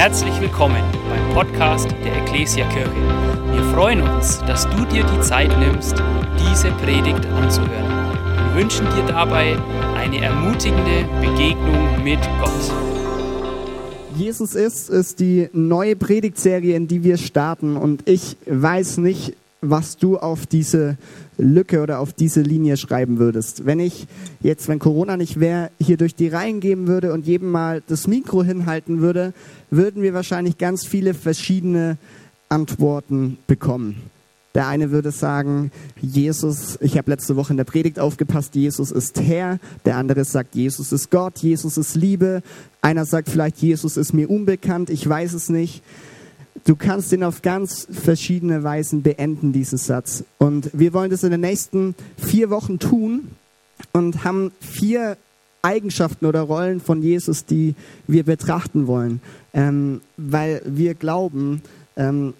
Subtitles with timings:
[0.00, 2.90] Herzlich willkommen beim Podcast der Ecclesia Kirche.
[3.52, 6.02] Wir freuen uns, dass du dir die Zeit nimmst,
[6.38, 8.14] diese Predigt anzuhören.
[8.46, 9.58] Wir wünschen dir dabei
[9.98, 12.72] eine ermutigende Begegnung mit Gott.
[14.16, 17.76] Jesus ist, ist die neue Predigtserie, in die wir starten.
[17.76, 20.96] Und ich weiß nicht, was du auf diese
[21.40, 23.66] Lücke oder auf diese Linie schreiben würdest.
[23.66, 24.06] Wenn ich
[24.40, 28.06] jetzt, wenn Corona nicht wäre, hier durch die Reihen gehen würde und jedem mal das
[28.06, 29.32] Mikro hinhalten würde,
[29.70, 31.98] würden wir wahrscheinlich ganz viele verschiedene
[32.48, 33.96] Antworten bekommen.
[34.54, 39.20] Der eine würde sagen, Jesus, ich habe letzte Woche in der Predigt aufgepasst, Jesus ist
[39.20, 39.60] Herr.
[39.84, 42.42] Der andere sagt, Jesus ist Gott, Jesus ist Liebe.
[42.82, 45.82] Einer sagt vielleicht, Jesus ist mir unbekannt, ich weiß es nicht.
[46.64, 50.24] Du kannst den auf ganz verschiedene Weisen beenden, diesen Satz.
[50.38, 53.30] Und wir wollen das in den nächsten vier Wochen tun
[53.92, 55.16] und haben vier
[55.62, 57.74] Eigenschaften oder Rollen von Jesus, die
[58.06, 59.20] wir betrachten wollen,
[59.52, 61.62] ähm, weil wir glauben,
[61.96, 62.34] ähm,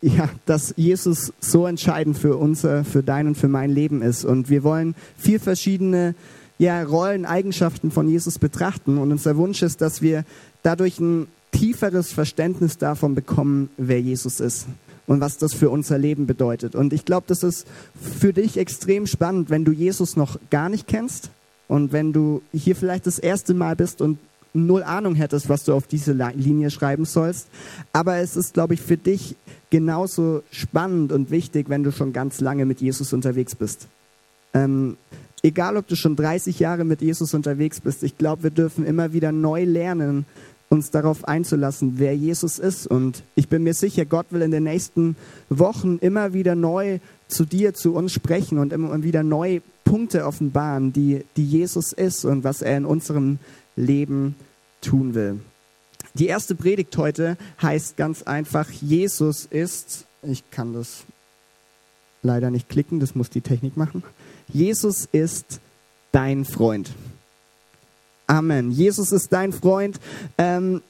[0.00, 4.24] ja, dass Jesus so entscheidend für unser, für dein und für mein Leben ist.
[4.24, 6.14] Und wir wollen vier verschiedene
[6.58, 8.98] ja, Rollen, Eigenschaften von Jesus betrachten.
[8.98, 10.24] Und unser Wunsch ist, dass wir
[10.62, 14.66] dadurch ein tieferes Verständnis davon bekommen, wer Jesus ist
[15.06, 16.74] und was das für unser Leben bedeutet.
[16.74, 20.86] Und ich glaube, das ist für dich extrem spannend, wenn du Jesus noch gar nicht
[20.86, 21.30] kennst
[21.68, 24.18] und wenn du hier vielleicht das erste Mal bist und
[24.52, 27.48] null Ahnung hättest, was du auf diese Linie schreiben sollst.
[27.92, 29.36] Aber es ist, glaube ich, für dich
[29.70, 33.88] genauso spannend und wichtig, wenn du schon ganz lange mit Jesus unterwegs bist.
[34.54, 34.96] Ähm,
[35.44, 39.12] egal, ob du schon 30 Jahre mit Jesus unterwegs bist, ich glaube, wir dürfen immer
[39.12, 40.24] wieder neu lernen,
[40.70, 42.86] uns darauf einzulassen, wer Jesus ist.
[42.86, 45.16] Und ich bin mir sicher, Gott will in den nächsten
[45.50, 50.92] Wochen immer wieder neu zu dir, zu uns sprechen und immer wieder neue Punkte offenbaren,
[50.92, 53.38] die, die Jesus ist und was er in unserem
[53.76, 54.34] Leben
[54.80, 55.40] tun will.
[56.14, 61.04] Die erste Predigt heute heißt ganz einfach, Jesus ist, ich kann das
[62.22, 64.02] leider nicht klicken, das muss die Technik machen.
[64.48, 65.60] Jesus ist
[66.12, 66.90] dein Freund.
[68.26, 68.70] Amen.
[68.70, 70.00] Jesus ist dein Freund.
[70.38, 70.80] Ähm,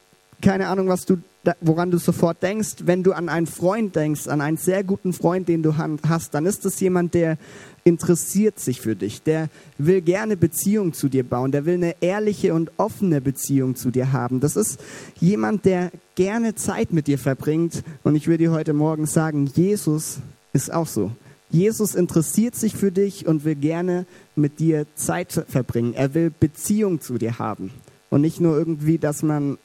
[0.40, 1.16] keine Ahnung, was du,
[1.60, 2.76] woran du sofort denkst.
[2.84, 6.46] Wenn du an einen Freund denkst, an einen sehr guten Freund, den du hast, dann
[6.46, 7.38] ist das jemand, der
[7.82, 9.22] interessiert sich für dich.
[9.22, 9.48] Der
[9.78, 11.50] will gerne Beziehung zu dir bauen.
[11.50, 14.40] Der will eine ehrliche und offene Beziehung zu dir haben.
[14.40, 14.80] Das ist
[15.18, 17.82] jemand, der gerne Zeit mit dir verbringt.
[18.02, 20.18] Und ich würde dir heute Morgen sagen, Jesus
[20.52, 21.10] ist auch so.
[21.54, 25.94] Jesus interessiert sich für dich und will gerne mit dir Zeit verbringen.
[25.94, 27.70] Er will Beziehung zu dir haben.
[28.10, 29.56] Und nicht nur irgendwie, dass man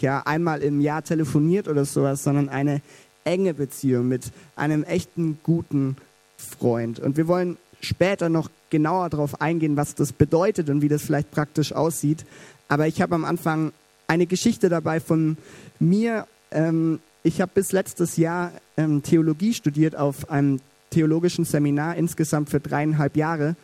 [0.00, 2.82] ja einmal im Jahr telefoniert oder sowas, sondern eine
[3.22, 5.96] enge Beziehung mit einem echten guten
[6.36, 6.98] Freund.
[6.98, 11.30] Und wir wollen später noch genauer darauf eingehen, was das bedeutet und wie das vielleicht
[11.30, 12.26] praktisch aussieht.
[12.66, 13.70] Aber ich habe am Anfang
[14.08, 15.36] eine Geschichte dabei von
[15.78, 16.26] mir.
[16.50, 20.58] Ähm, ich habe bis letztes Jahr ähm, Theologie studiert auf einem
[20.96, 23.54] theologischen Seminar insgesamt für dreieinhalb Jahre.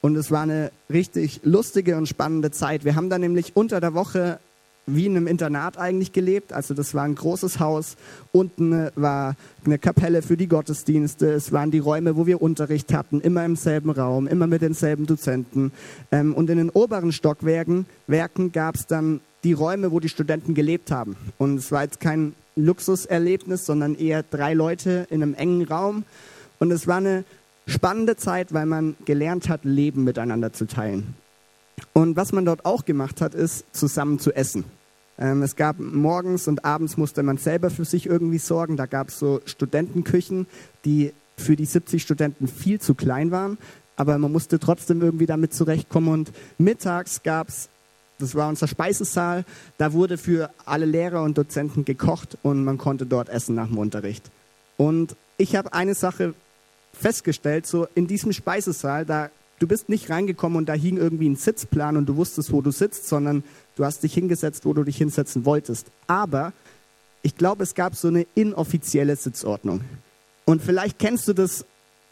[0.00, 2.84] Und es war eine richtig lustige und spannende Zeit.
[2.84, 4.40] Wir haben da nämlich unter der Woche
[4.84, 6.52] wie in einem Internat eigentlich gelebt.
[6.52, 7.94] Also das war ein großes Haus.
[8.32, 11.30] Unten war eine Kapelle für die Gottesdienste.
[11.30, 15.06] Es waren die Räume, wo wir Unterricht hatten, immer im selben Raum, immer mit denselben
[15.06, 15.70] Dozenten.
[16.10, 17.86] Ähm, und in den oberen Stockwerken
[18.52, 21.14] gab es dann die Räume, wo die Studenten gelebt haben.
[21.38, 26.02] Und es war jetzt kein Luxuserlebnis, sondern eher drei Leute in einem engen Raum
[26.62, 27.24] und es war eine
[27.66, 31.16] spannende Zeit, weil man gelernt hat, Leben miteinander zu teilen.
[31.92, 34.62] Und was man dort auch gemacht hat, ist zusammen zu essen.
[35.18, 38.76] Ähm, es gab morgens und abends musste man selber für sich irgendwie sorgen.
[38.76, 40.46] Da gab es so Studentenküchen,
[40.84, 43.58] die für die 70 Studenten viel zu klein waren,
[43.96, 46.10] aber man musste trotzdem irgendwie damit zurechtkommen.
[46.10, 47.70] Und mittags gab es,
[48.20, 49.44] das war unser Speisesaal,
[49.78, 53.78] da wurde für alle Lehrer und Dozenten gekocht und man konnte dort essen nach dem
[53.78, 54.30] Unterricht.
[54.76, 56.34] Und ich habe eine Sache
[56.92, 59.30] festgestellt, so in diesem Speisesaal, da
[59.62, 62.72] du bist nicht reingekommen und da hing irgendwie ein Sitzplan und du wusstest, wo du
[62.72, 63.44] sitzt, sondern
[63.76, 65.86] du hast dich hingesetzt, wo du dich hinsetzen wolltest.
[66.08, 66.52] Aber
[67.22, 69.82] ich glaube, es gab so eine inoffizielle Sitzordnung.
[70.44, 71.64] Und vielleicht kennst du das,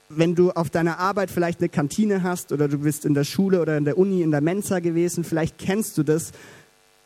[0.09, 3.61] wenn du auf deiner Arbeit vielleicht eine Kantine hast oder du bist in der Schule
[3.61, 6.32] oder in der Uni in der Mensa gewesen, vielleicht kennst du das.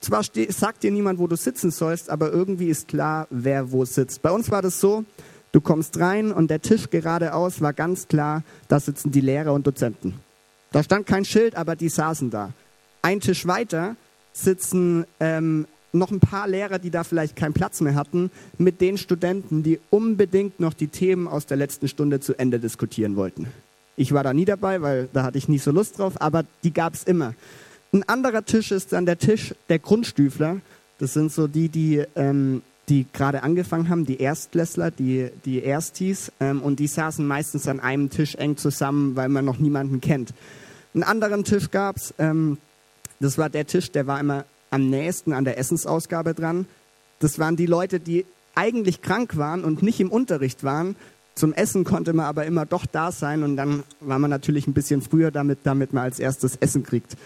[0.00, 4.20] Zwar sagt dir niemand, wo du sitzen sollst, aber irgendwie ist klar, wer wo sitzt.
[4.20, 5.04] Bei uns war das so,
[5.54, 9.64] Du kommst rein und der Tisch geradeaus war ganz klar, da sitzen die Lehrer und
[9.64, 10.14] Dozenten.
[10.72, 12.52] Da stand kein Schild, aber die saßen da.
[13.02, 13.94] Ein Tisch weiter
[14.32, 18.98] sitzen ähm, noch ein paar Lehrer, die da vielleicht keinen Platz mehr hatten, mit den
[18.98, 23.46] Studenten, die unbedingt noch die Themen aus der letzten Stunde zu Ende diskutieren wollten.
[23.94, 26.72] Ich war da nie dabei, weil da hatte ich nie so Lust drauf, aber die
[26.72, 27.34] gab es immer.
[27.92, 30.56] Ein anderer Tisch ist dann der Tisch der Grundstüfler
[30.98, 36.32] Das sind so die, die, ähm, die gerade angefangen haben, die Erstklässler, die, die Erstis.
[36.40, 40.34] Ähm, und die saßen meistens an einem Tisch eng zusammen, weil man noch niemanden kennt.
[40.94, 42.14] Einen anderen Tisch gab es.
[42.18, 42.58] Ähm,
[43.20, 46.66] das war der Tisch, der war immer am nächsten an der Essensausgabe dran.
[47.20, 50.96] Das waren die Leute, die eigentlich krank waren und nicht im Unterricht waren.
[51.34, 54.74] Zum Essen konnte man aber immer doch da sein und dann war man natürlich ein
[54.74, 57.16] bisschen früher damit, damit man als erstes Essen kriegt.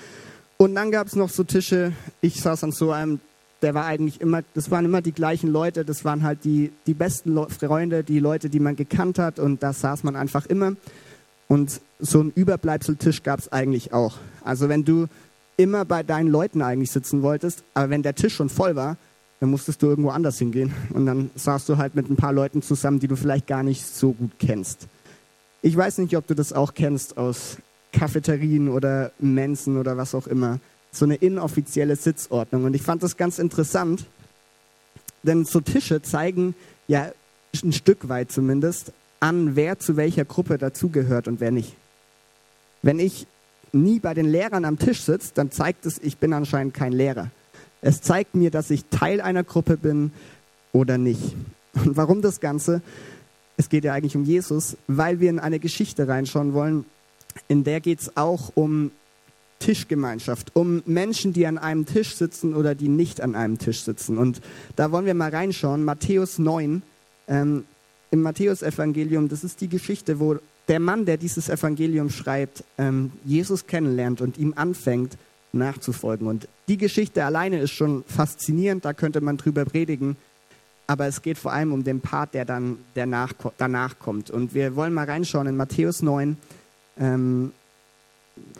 [0.57, 3.21] Und dann gab es noch so Tische, ich saß an so einem,
[3.63, 6.95] der war eigentlich immer, das waren immer die gleichen Leute, das waren halt die, die
[6.95, 10.75] besten Le Freunde, die Leute, die man gekannt hat und da saß man einfach immer.
[11.49, 14.19] Und so ein Überbleibseltisch gab es eigentlich auch.
[14.45, 15.07] Also wenn du
[15.57, 18.97] immer bei deinen Leuten eigentlich sitzen wolltest, aber wenn der Tisch schon voll war,
[19.41, 20.73] dann musstest du irgendwo anders hingehen.
[20.93, 23.85] Und dann saßt du halt mit ein paar Leuten zusammen, die du vielleicht gar nicht
[23.87, 24.87] so gut kennst.
[25.63, 27.59] Ich weiß nicht, ob du das auch kennst aus
[27.93, 30.61] Cafeterien oder Mensen oder was auch immer.
[30.91, 32.65] So eine inoffizielle Sitzordnung.
[32.65, 34.07] Und ich fand das ganz interessant,
[35.23, 36.55] denn so Tische zeigen
[36.87, 37.13] ja
[37.63, 41.77] ein Stück weit zumindest an, wer zu welcher Gruppe dazugehört und wer nicht.
[42.83, 43.27] Wenn ich
[43.73, 47.31] nie bei den Lehrern am Tisch sitze, dann zeigt es, ich bin anscheinend kein Lehrer.
[47.81, 50.13] Es zeigt mir, dass ich Teil einer Gruppe bin
[50.73, 51.35] oder nicht.
[51.75, 52.83] Und warum das Ganze?
[53.57, 56.85] Es geht ja eigentlich um Jesus, weil wir in eine Geschichte reinschauen wollen.
[57.47, 58.91] In der geht es auch um
[59.59, 64.19] Tischgemeinschaft, um Menschen, die an einem Tisch sitzen oder die nicht an einem Tisch sitzen.
[64.19, 64.41] Und
[64.77, 65.85] da wollen wir mal reinschauen.
[65.85, 66.83] Matthäus 9,
[67.29, 67.65] ähm,
[68.11, 70.37] im Matthäusevangelium, das ist die Geschichte, wo
[70.69, 75.17] der Mann, der dieses Evangelium schreibt, ähm, Jesus kennenlernt und ihm anfängt,
[75.53, 76.27] nachzufolgen.
[76.27, 80.17] Und die Geschichte alleine ist schon faszinierend, da könnte man drüber predigen.
[80.87, 84.31] Aber es geht vor allem um den Part, der dann danach, danach kommt.
[84.31, 86.37] Und wir wollen mal reinschauen in Matthäus 9.
[86.99, 87.53] Ähm,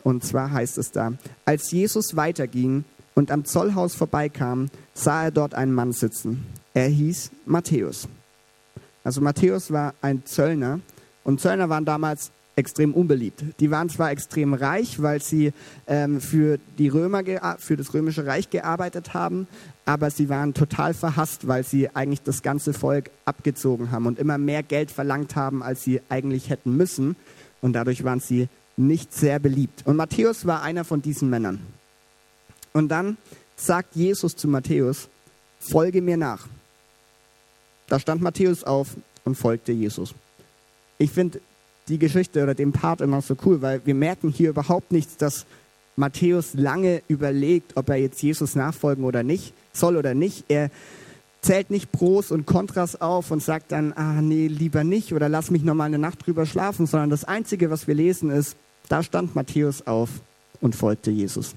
[0.03, 1.13] und zwar heißt es da,
[1.45, 2.83] als Jesus weiterging
[3.15, 6.45] und am Zollhaus vorbeikam, sah er dort einen Mann sitzen.
[6.73, 8.07] Er hieß Matthäus.
[9.03, 10.79] Also Matthäus war ein Zöllner
[11.23, 13.43] und Zöllner waren damals extrem unbeliebt.
[13.59, 15.53] Die waren zwar extrem reich, weil sie
[15.87, 17.23] ähm, für, die Römer,
[17.57, 19.47] für das römische Reich gearbeitet haben,
[19.85, 24.37] aber sie waren total verhasst, weil sie eigentlich das ganze Volk abgezogen haben und immer
[24.37, 27.15] mehr Geld verlangt haben, als sie eigentlich hätten müssen.
[27.61, 28.49] Und dadurch waren sie
[28.79, 29.85] nicht sehr beliebt.
[29.85, 31.59] Und Matthäus war einer von diesen Männern.
[32.73, 33.17] Und dann
[33.55, 35.09] sagt Jesus zu Matthäus,
[35.59, 36.47] folge mir nach.
[37.87, 38.95] Da stand Matthäus auf
[39.25, 40.13] und folgte Jesus.
[40.97, 41.41] Ich finde
[41.87, 45.45] die Geschichte oder den Part immer so cool, weil wir merken hier überhaupt nichts, dass
[45.95, 50.45] Matthäus lange überlegt, ob er jetzt Jesus nachfolgen oder nicht, soll oder nicht.
[50.47, 50.69] Er
[51.41, 55.51] zählt nicht Pros und Kontras auf und sagt dann, ah nee, lieber nicht oder lass
[55.51, 58.55] mich noch mal eine Nacht drüber schlafen, sondern das Einzige, was wir lesen, ist,
[58.89, 60.09] da stand Matthäus auf
[60.59, 61.55] und folgte Jesus.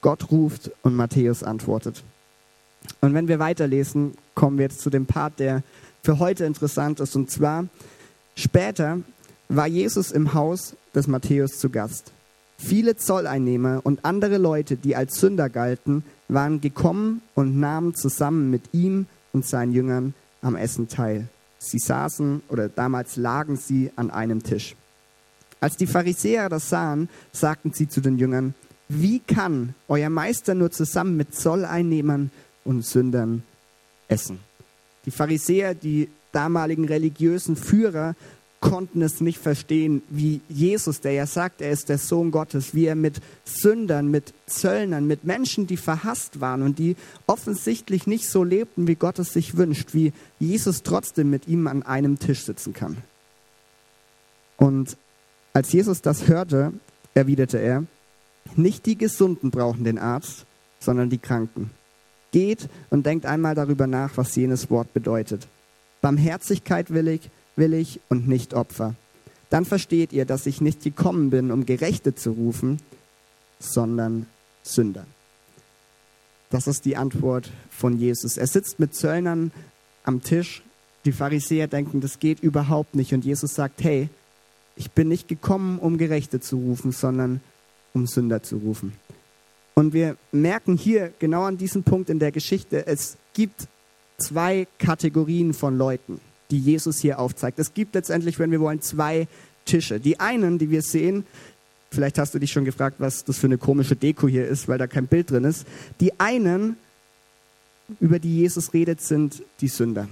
[0.00, 2.02] Gott ruft und Matthäus antwortet.
[3.00, 5.62] Und wenn wir weiterlesen, kommen wir jetzt zu dem Part, der
[6.02, 7.14] für heute interessant ist.
[7.14, 7.66] Und zwar,
[8.34, 9.00] später
[9.48, 12.12] war Jesus im Haus des Matthäus zu Gast.
[12.56, 18.62] Viele Zolleinnehmer und andere Leute, die als Sünder galten, waren gekommen und nahmen zusammen mit
[18.72, 21.28] ihm und seinen Jüngern am Essen teil.
[21.58, 24.76] Sie saßen oder damals lagen sie an einem Tisch.
[25.60, 28.54] Als die Pharisäer das sahen, sagten sie zu den Jüngern,
[28.88, 32.30] wie kann euer Meister nur zusammen mit Zolleinnehmern
[32.64, 33.44] und Sündern
[34.08, 34.40] essen?
[35.04, 38.16] Die Pharisäer, die damaligen religiösen Führer,
[38.60, 42.84] konnten es nicht verstehen, wie Jesus, der ja sagt, er ist der Sohn Gottes, wie
[42.84, 46.96] er mit Sündern, mit Zöllnern, mit Menschen, die verhasst waren und die
[47.26, 51.82] offensichtlich nicht so lebten, wie Gott es sich wünscht, wie Jesus trotzdem mit ihm an
[51.82, 52.98] einem Tisch sitzen kann.
[54.58, 54.98] Und
[55.52, 56.72] als Jesus das hörte,
[57.14, 57.84] erwiderte er,
[58.56, 60.46] nicht die Gesunden brauchen den Arzt,
[60.78, 61.70] sondern die Kranken.
[62.32, 65.48] Geht und denkt einmal darüber nach, was jenes Wort bedeutet.
[66.00, 68.94] Barmherzigkeit will ich, will ich und nicht Opfer.
[69.50, 72.80] Dann versteht ihr, dass ich nicht gekommen bin, um Gerechte zu rufen,
[73.58, 74.26] sondern
[74.62, 75.06] Sünder.
[76.50, 78.36] Das ist die Antwort von Jesus.
[78.36, 79.52] Er sitzt mit Zöllnern
[80.04, 80.62] am Tisch.
[81.04, 83.12] Die Pharisäer denken, das geht überhaupt nicht.
[83.12, 84.08] Und Jesus sagt, hey,
[84.76, 87.40] ich bin nicht gekommen, um Gerechte zu rufen, sondern
[87.92, 88.92] um Sünder zu rufen.
[89.74, 93.68] Und wir merken hier genau an diesem Punkt in der Geschichte, es gibt
[94.18, 97.58] zwei Kategorien von Leuten die Jesus hier aufzeigt.
[97.58, 99.28] Es gibt letztendlich, wenn wir wollen, zwei
[99.64, 100.00] Tische.
[100.00, 101.24] Die einen, die wir sehen,
[101.90, 104.78] vielleicht hast du dich schon gefragt, was das für eine komische Deko hier ist, weil
[104.78, 105.66] da kein Bild drin ist.
[106.00, 106.76] Die einen,
[108.00, 110.08] über die Jesus redet, sind die Sünder.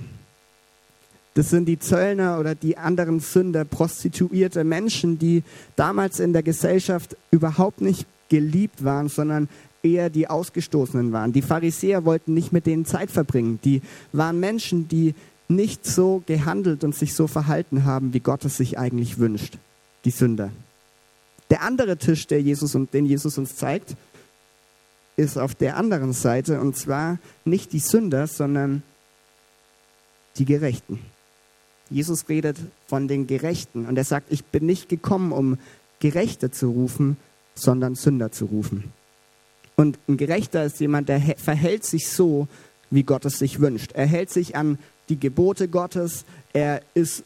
[1.39, 5.45] Das sind die Zöllner oder die anderen Sünder, prostituierte Menschen, die
[5.77, 9.49] damals in der Gesellschaft überhaupt nicht geliebt waren, sondern
[9.85, 11.33] eher die Ausgestoßenen waren.
[11.33, 13.61] Die Pharisäer wollten nicht mit denen Zeit verbringen.
[13.63, 15.15] Die waren Menschen, die
[15.47, 19.59] nicht so gehandelt und sich so verhalten haben, wie Gott es sich eigentlich wünscht.
[20.05, 20.51] Die Sünder.
[21.51, 23.95] Der andere Tisch, der Jesus und den Jesus uns zeigt,
[25.15, 28.83] ist auf der anderen Seite und zwar nicht die Sünder, sondern
[30.37, 30.99] die Gerechten.
[31.91, 35.59] Jesus redet von den Gerechten und er sagt, ich bin nicht gekommen, um
[36.01, 37.17] Gerechte zu rufen,
[37.55, 38.85] sondern Sünder zu rufen.
[39.77, 42.49] Und ein Gerechter ist jemand, der verhält sich so,
[42.91, 43.93] wie Gott es sich wünscht.
[43.93, 44.79] Er hält sich an
[45.09, 47.25] die Gebote Gottes, er ist,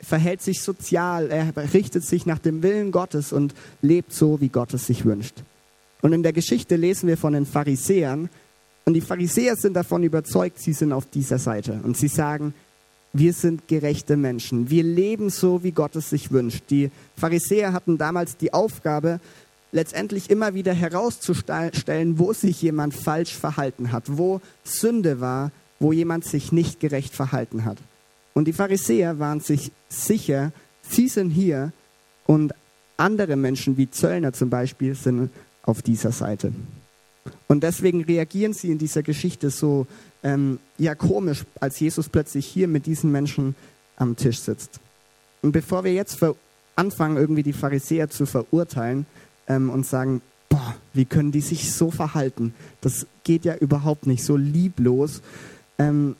[0.00, 4.74] verhält sich sozial, er richtet sich nach dem Willen Gottes und lebt so, wie Gott
[4.74, 5.42] es sich wünscht.
[6.02, 8.28] Und in der Geschichte lesen wir von den Pharisäern,
[8.86, 11.80] und die Pharisäer sind davon überzeugt, sie sind auf dieser Seite.
[11.84, 12.54] Und sie sagen,
[13.12, 14.70] wir sind gerechte Menschen.
[14.70, 16.64] Wir leben so, wie Gott es sich wünscht.
[16.70, 19.20] Die Pharisäer hatten damals die Aufgabe,
[19.72, 26.24] letztendlich immer wieder herauszustellen, wo sich jemand falsch verhalten hat, wo Sünde war, wo jemand
[26.24, 27.78] sich nicht gerecht verhalten hat.
[28.34, 30.52] Und die Pharisäer waren sich sicher,
[30.82, 31.72] sie sind hier
[32.26, 32.52] und
[32.96, 35.30] andere Menschen wie Zöllner zum Beispiel sind
[35.62, 36.52] auf dieser Seite.
[37.48, 39.86] Und deswegen reagieren sie in dieser Geschichte so
[40.22, 43.54] ähm, ja komisch, als Jesus plötzlich hier mit diesen Menschen
[43.96, 44.80] am Tisch sitzt.
[45.42, 46.18] Und bevor wir jetzt
[46.76, 49.06] anfangen, irgendwie die Pharisäer zu verurteilen
[49.46, 52.54] ähm, und sagen, boah, wie können die sich so verhalten?
[52.80, 55.22] Das geht ja überhaupt nicht so lieblos.
[55.78, 56.16] Ähm,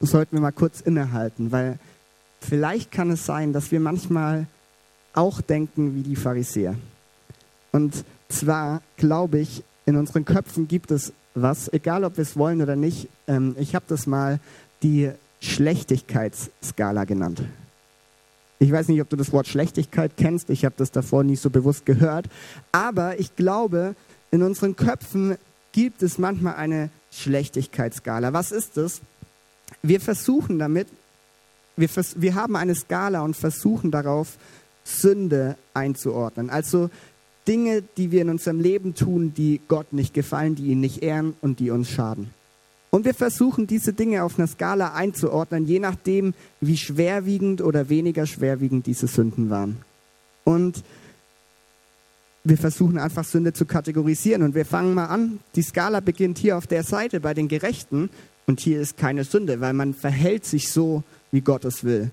[0.00, 1.78] sollten wir mal kurz innehalten, weil
[2.40, 4.46] vielleicht kann es sein, dass wir manchmal
[5.14, 6.76] auch denken wie die Pharisäer.
[7.72, 12.60] Und zwar glaube ich, in unseren Köpfen gibt es was, egal ob wir es wollen
[12.60, 13.08] oder nicht.
[13.28, 14.40] Ähm, ich habe das mal
[14.82, 17.42] die Schlechtigkeitsskala genannt.
[18.58, 20.50] Ich weiß nicht, ob du das Wort Schlechtigkeit kennst.
[20.50, 22.26] Ich habe das davor nie so bewusst gehört.
[22.72, 23.94] Aber ich glaube,
[24.30, 25.36] in unseren Köpfen
[25.72, 28.32] gibt es manchmal eine Schlechtigkeitsskala.
[28.32, 29.02] Was ist das?
[29.82, 30.88] Wir versuchen damit,
[31.76, 34.38] wir, vers wir haben eine Skala und versuchen darauf,
[34.84, 36.48] Sünde einzuordnen.
[36.48, 36.90] Also
[37.46, 41.34] Dinge, die wir in unserem Leben tun, die Gott nicht gefallen, die ihn nicht ehren
[41.40, 42.30] und die uns schaden.
[42.90, 48.26] Und wir versuchen diese Dinge auf einer Skala einzuordnen, je nachdem, wie schwerwiegend oder weniger
[48.26, 49.78] schwerwiegend diese Sünden waren.
[50.44, 50.82] Und
[52.44, 54.42] wir versuchen einfach Sünde zu kategorisieren.
[54.42, 55.40] Und wir fangen mal an.
[55.56, 58.08] Die Skala beginnt hier auf der Seite bei den Gerechten.
[58.46, 62.10] Und hier ist keine Sünde, weil man verhält sich so, wie Gott es will.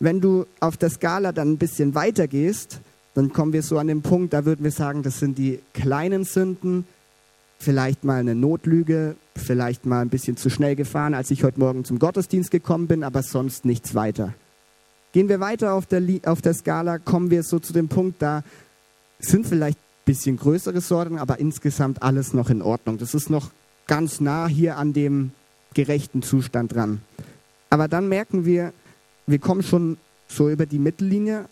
[0.00, 2.80] Wenn du auf der Skala dann ein bisschen weiter gehst,
[3.14, 6.24] dann kommen wir so an den Punkt, da würden wir sagen, das sind die kleinen
[6.24, 6.84] Sünden,
[7.58, 11.84] vielleicht mal eine Notlüge, vielleicht mal ein bisschen zu schnell gefahren, als ich heute Morgen
[11.84, 14.34] zum Gottesdienst gekommen bin, aber sonst nichts weiter.
[15.12, 18.42] Gehen wir weiter auf der, auf der Skala, kommen wir so zu dem Punkt, da
[19.20, 22.98] sind vielleicht ein bisschen größere Sorgen, aber insgesamt alles noch in Ordnung.
[22.98, 23.50] Das ist noch
[23.86, 25.30] ganz nah hier an dem
[25.72, 27.00] gerechten Zustand dran.
[27.70, 28.72] Aber dann merken wir,
[29.26, 31.46] wir kommen schon so über die Mittellinie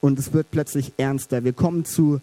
[0.00, 1.44] und es wird plötzlich ernster.
[1.44, 2.20] Wir kommen zu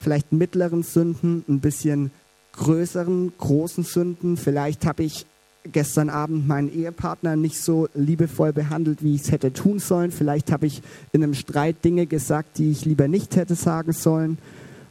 [0.00, 2.10] vielleicht mittleren Sünden, ein bisschen
[2.52, 4.36] größeren, großen Sünden.
[4.36, 5.26] Vielleicht habe ich
[5.64, 10.10] gestern Abend meinen Ehepartner nicht so liebevoll behandelt, wie ich es hätte tun sollen.
[10.10, 10.82] Vielleicht habe ich
[11.12, 14.38] in einem Streit Dinge gesagt, die ich lieber nicht hätte sagen sollen.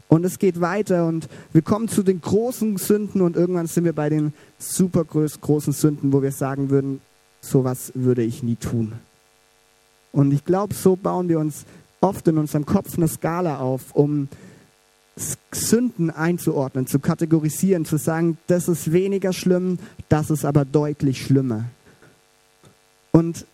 [0.10, 3.94] Und es geht weiter und wir kommen zu den großen Sünden und irgendwann sind wir
[3.94, 7.02] bei den super großen Sünden, wo wir sagen würden,
[7.42, 8.94] sowas würde ich nie tun.
[10.14, 11.66] Und ich glaube, so bauen wir uns
[12.02, 14.30] oft in unserem Kopf eine Skala auf, um
[15.52, 21.66] Sünden einzuordnen, zu kategorisieren, zu sagen, das ist weniger schlimm, das ist aber deutlich schlimmer.
[23.12, 23.46] Und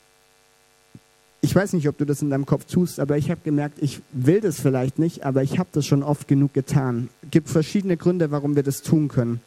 [1.40, 4.02] ich weiß nicht, ob du das in deinem Kopf tust, aber ich habe gemerkt, ich
[4.12, 7.10] will das vielleicht nicht, aber ich habe das schon oft genug getan.
[7.22, 9.42] Es gibt verschiedene Gründe, warum wir das tun können.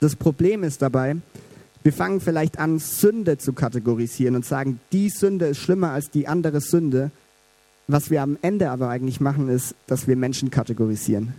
[0.00, 1.16] Das Problem ist dabei,
[1.82, 6.26] wir fangen vielleicht an, Sünde zu kategorisieren und sagen, die Sünde ist schlimmer als die
[6.26, 7.10] andere Sünde.
[7.88, 11.34] Was wir am Ende aber eigentlich machen, ist, dass wir Menschen kategorisieren.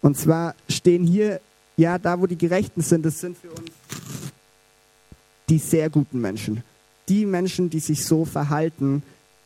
[0.00, 1.40] Und zwar stehen hier,
[1.76, 3.70] ja, da wo die Gerechten sind, das sind für uns
[5.48, 6.62] die sehr guten Menschen.
[7.08, 9.02] Die Menschen, die sich so verhalten,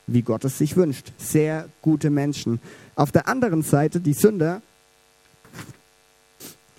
[0.06, 1.12] wie Gott es sich wünscht.
[1.18, 2.60] Sehr gute Menschen.
[2.94, 4.62] Auf der anderen Seite, die Sünder,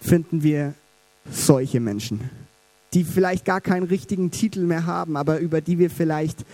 [0.01, 0.73] finden wir
[1.29, 2.29] solche Menschen,
[2.93, 6.45] die vielleicht gar keinen richtigen Titel mehr haben, aber über die wir vielleicht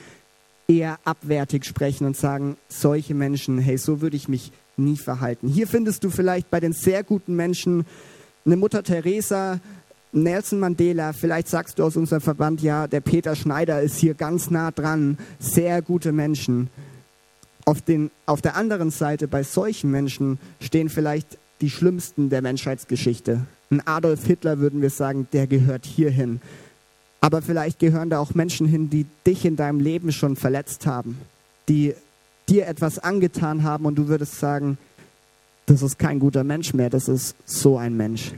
[0.68, 5.48] eher abwertig sprechen und sagen, solche Menschen, hey, so würde ich mich nie verhalten.
[5.48, 7.86] Hier findest du vielleicht bei den sehr guten Menschen
[8.46, 9.60] eine Mutter Teresa,
[10.12, 14.50] Nelson Mandela, vielleicht sagst du aus unserem Verband, ja, der Peter Schneider ist hier ganz
[14.50, 16.70] nah dran, sehr gute Menschen.
[17.66, 23.46] Auf, den, auf der anderen Seite, bei solchen Menschen, stehen vielleicht die schlimmsten der Menschheitsgeschichte.
[23.72, 26.40] Ein Adolf Hitler würden wir sagen, der gehört hierhin.
[27.26, 31.18] Aber vielleicht gehören da auch Menschen hin, die dich in deinem Leben schon verletzt haben,
[31.68, 31.96] die
[32.48, 34.78] dir etwas angetan haben und du würdest sagen,
[35.66, 38.34] das ist kein guter Mensch mehr, das ist so ein Mensch.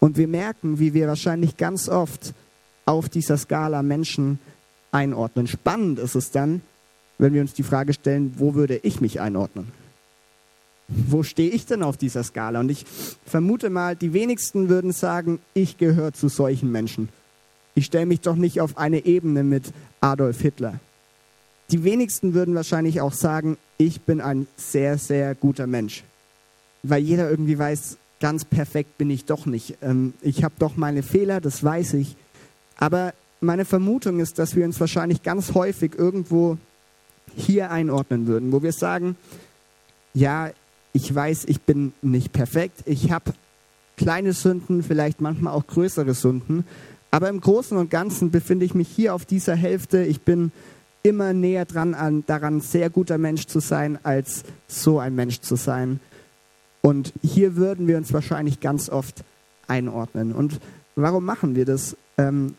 [0.00, 2.34] Und wir merken, wie wir wahrscheinlich ganz oft
[2.84, 4.40] auf dieser Skala Menschen
[4.90, 5.46] einordnen.
[5.46, 6.62] Spannend ist es dann,
[7.18, 9.68] wenn wir uns die Frage stellen, wo würde ich mich einordnen?
[10.88, 12.58] Wo stehe ich denn auf dieser Skala?
[12.58, 12.84] Und ich
[13.24, 17.08] vermute mal, die wenigsten würden sagen, ich gehöre zu solchen Menschen.
[17.74, 20.80] Ich stelle mich doch nicht auf eine Ebene mit Adolf Hitler.
[21.70, 26.02] Die wenigsten würden wahrscheinlich auch sagen, ich bin ein sehr, sehr guter Mensch.
[26.82, 29.78] Weil jeder irgendwie weiß, ganz perfekt bin ich doch nicht.
[29.82, 32.16] Ähm, ich habe doch meine Fehler, das weiß ich.
[32.76, 36.58] Aber meine Vermutung ist, dass wir uns wahrscheinlich ganz häufig irgendwo
[37.36, 39.16] hier einordnen würden, wo wir sagen,
[40.12, 40.50] ja,
[40.92, 43.32] ich weiß, ich bin nicht perfekt, ich habe
[43.96, 46.64] kleine Sünden, vielleicht manchmal auch größere Sünden,
[47.10, 50.04] aber im Großen und Ganzen befinde ich mich hier auf dieser Hälfte.
[50.04, 50.52] Ich bin
[51.02, 55.56] immer näher dran an, daran, sehr guter Mensch zu sein, als so ein Mensch zu
[55.56, 56.00] sein.
[56.82, 59.24] Und hier würden wir uns wahrscheinlich ganz oft
[59.66, 60.32] einordnen.
[60.32, 60.60] Und
[60.96, 61.96] warum machen wir das?
[62.16, 62.54] Ähm,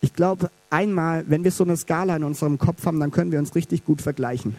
[0.00, 3.38] ich glaube, einmal, wenn wir so eine Skala in unserem Kopf haben, dann können wir
[3.38, 4.56] uns richtig gut vergleichen.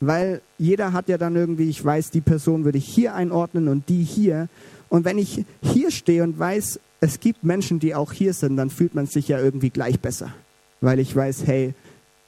[0.00, 3.88] Weil jeder hat ja dann irgendwie, ich weiß, die Person würde ich hier einordnen und
[3.88, 4.48] die hier.
[4.88, 8.70] Und wenn ich hier stehe und weiß, es gibt Menschen, die auch hier sind, dann
[8.70, 10.32] fühlt man sich ja irgendwie gleich besser.
[10.80, 11.74] Weil ich weiß, hey,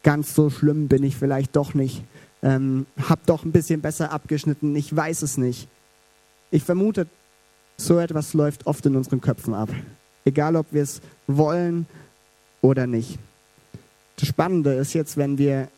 [0.03, 2.03] ganz so schlimm bin ich vielleicht doch nicht.
[2.43, 5.69] Ähm, hab doch ein bisschen besser abgeschnitten, ich weiß es nicht.
[6.51, 7.07] Ich vermute,
[7.77, 9.69] so etwas läuft oft in unseren Köpfen ab.
[10.25, 11.87] Egal, ob wir es wollen
[12.61, 13.21] oder nicht.
[14.17, 15.69] Das Spannende ist jetzt, wenn wir,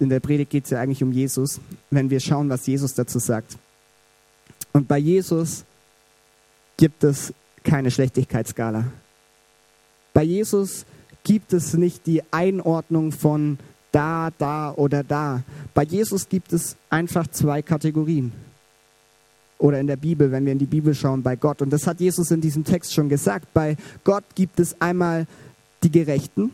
[0.00, 3.20] in der Predigt geht es ja eigentlich um Jesus, wenn wir schauen, was Jesus dazu
[3.20, 3.56] sagt.
[4.72, 5.64] Und bei Jesus
[6.76, 7.32] gibt es
[7.66, 8.84] keine Schlechtigkeitsskala.
[10.14, 10.86] Bei Jesus
[11.24, 13.58] gibt es nicht die Einordnung von
[13.92, 15.42] da, da oder da.
[15.74, 18.32] Bei Jesus gibt es einfach zwei Kategorien
[19.58, 21.60] oder in der Bibel, wenn wir in die Bibel schauen, bei Gott.
[21.60, 23.52] Und das hat Jesus in diesem Text schon gesagt.
[23.52, 25.26] Bei Gott gibt es einmal
[25.82, 26.52] die Gerechten.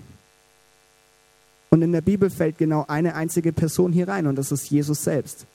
[1.71, 5.05] Und in der Bibel fällt genau eine einzige Person hier rein und das ist Jesus
[5.05, 5.47] selbst.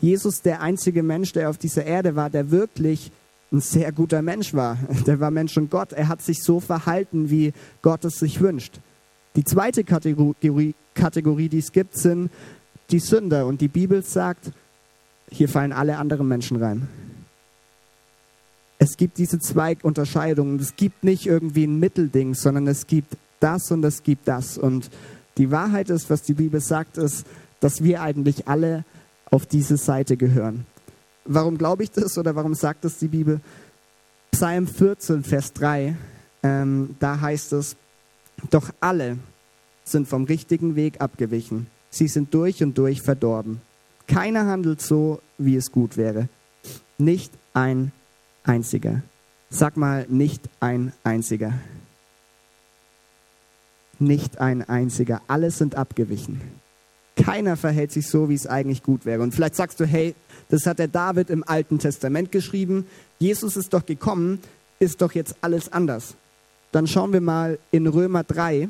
[0.00, 3.10] Jesus, der einzige Mensch, der auf dieser Erde war, der wirklich
[3.52, 4.78] ein sehr guter Mensch war.
[5.06, 5.92] Der war Mensch und Gott.
[5.92, 8.80] Er hat sich so verhalten, wie Gott es sich wünscht.
[9.36, 12.30] Die zweite Kategorie, Kategorie die es gibt, sind
[12.90, 13.46] die Sünder.
[13.46, 14.52] Und die Bibel sagt,
[15.30, 16.88] hier fallen alle anderen Menschen rein.
[18.78, 20.58] Es gibt diese zwei Unterscheidungen.
[20.58, 24.58] Es gibt nicht irgendwie ein Mittelding, sondern es gibt das und es gibt das.
[24.58, 24.90] Und
[25.38, 27.26] die Wahrheit ist, was die Bibel sagt, ist,
[27.60, 28.84] dass wir eigentlich alle
[29.30, 30.66] auf diese Seite gehören.
[31.24, 33.40] Warum glaube ich das oder warum sagt das die Bibel?
[34.32, 35.96] Psalm 14, Vers 3,
[36.42, 37.76] ähm, da heißt es,
[38.50, 39.18] doch alle
[39.84, 41.66] sind vom richtigen Weg abgewichen.
[41.90, 43.60] Sie sind durch und durch verdorben.
[44.06, 46.28] Keiner handelt so, wie es gut wäre.
[46.98, 47.92] Nicht ein
[48.42, 49.02] einziger.
[49.50, 51.52] Sag mal, nicht ein einziger.
[53.98, 55.22] Nicht ein einziger.
[55.28, 56.40] Alle sind abgewichen.
[57.16, 59.22] Keiner verhält sich so, wie es eigentlich gut wäre.
[59.22, 60.14] Und vielleicht sagst du, hey,
[60.48, 62.86] das hat der David im Alten Testament geschrieben.
[63.18, 64.40] Jesus ist doch gekommen,
[64.78, 66.14] ist doch jetzt alles anders.
[66.72, 68.68] Dann schauen wir mal in Römer 3.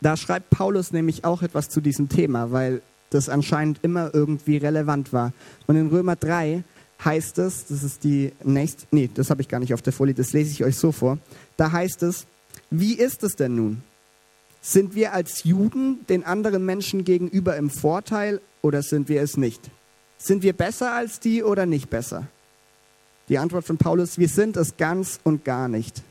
[0.00, 5.12] Da schreibt Paulus nämlich auch etwas zu diesem Thema, weil das anscheinend immer irgendwie relevant
[5.12, 5.32] war.
[5.66, 6.64] Und in Römer 3
[7.04, 10.14] heißt es, das ist die nächste, nee, das habe ich gar nicht auf der Folie,
[10.14, 11.18] das lese ich euch so vor.
[11.56, 12.26] Da heißt es,
[12.70, 13.82] wie ist es denn nun?
[14.60, 19.70] Sind wir als Juden den anderen Menschen gegenüber im Vorteil oder sind wir es nicht?
[20.18, 22.26] Sind wir besser als die oder nicht besser?
[23.28, 26.02] Die Antwort von Paulus, wir sind es ganz und gar nicht.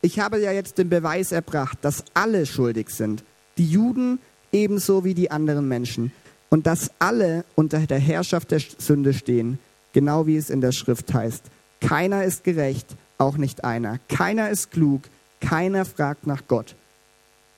[0.00, 3.24] Ich habe ja jetzt den Beweis erbracht, dass alle schuldig sind.
[3.56, 4.18] Die Juden
[4.52, 6.12] ebenso wie die anderen Menschen
[6.48, 9.58] und dass alle unter der Herrschaft der Sünde stehen,
[9.92, 11.44] genau wie es in der Schrift heißt.
[11.80, 13.98] Keiner ist gerecht, auch nicht einer.
[14.08, 15.02] Keiner ist klug,
[15.40, 16.74] keiner fragt nach Gott.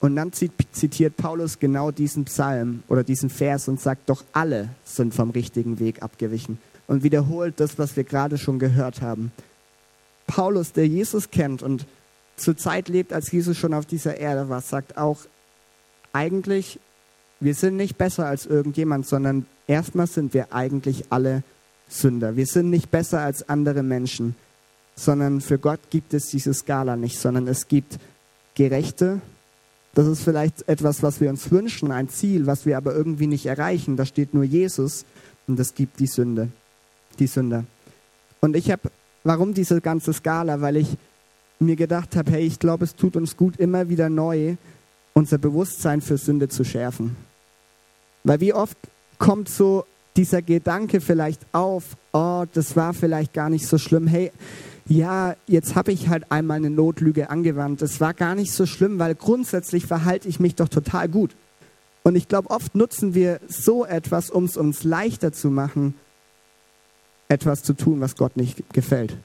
[0.01, 5.15] Und dann zitiert Paulus genau diesen Psalm oder diesen Vers und sagt, doch alle sind
[5.15, 6.59] vom richtigen Weg abgewichen.
[6.87, 9.31] Und wiederholt das, was wir gerade schon gehört haben.
[10.27, 11.87] Paulus, der Jesus kennt und
[12.37, 15.19] zur Zeit lebt, als Jesus schon auf dieser Erde war, sagt auch,
[16.13, 16.81] eigentlich
[17.41, 21.43] wir sind nicht besser als irgendjemand, sondern erstmal sind wir eigentlich alle
[21.89, 22.37] Sünder.
[22.37, 24.37] Wir sind nicht besser als andere Menschen,
[24.95, 27.99] sondern für Gott gibt es diese Skala nicht, sondern es gibt
[28.55, 29.23] Gerechte.
[29.95, 33.47] Das ist vielleicht etwas, was wir uns wünschen, ein Ziel, was wir aber irgendwie nicht
[33.47, 33.97] erreichen.
[33.97, 35.05] Da steht nur Jesus
[35.47, 36.49] und es gibt die Sünde,
[37.19, 37.65] die Sünder.
[38.41, 38.91] Und ich habe,
[39.25, 40.61] warum diese ganze Skala?
[40.61, 40.97] Weil ich
[41.59, 44.57] mir gedacht habe, hey, ich glaube, es tut uns gut, immer wieder neu
[45.13, 47.17] unser Bewusstsein für Sünde zu schärfen.
[48.25, 48.79] Weil wie oft
[49.19, 49.85] kommt so
[50.17, 54.07] dieser Gedanke vielleicht auf, oh, das war vielleicht gar nicht so schlimm.
[54.07, 54.33] Hey,
[54.87, 57.81] ja, jetzt habe ich halt einmal eine Notlüge angewandt.
[57.81, 61.31] Das war gar nicht so schlimm, weil grundsätzlich verhalte ich mich doch total gut.
[62.03, 65.95] Und ich glaube, oft nutzen wir so etwas, um es uns leichter zu machen,
[67.29, 69.17] etwas zu tun, was Gott nicht gefällt.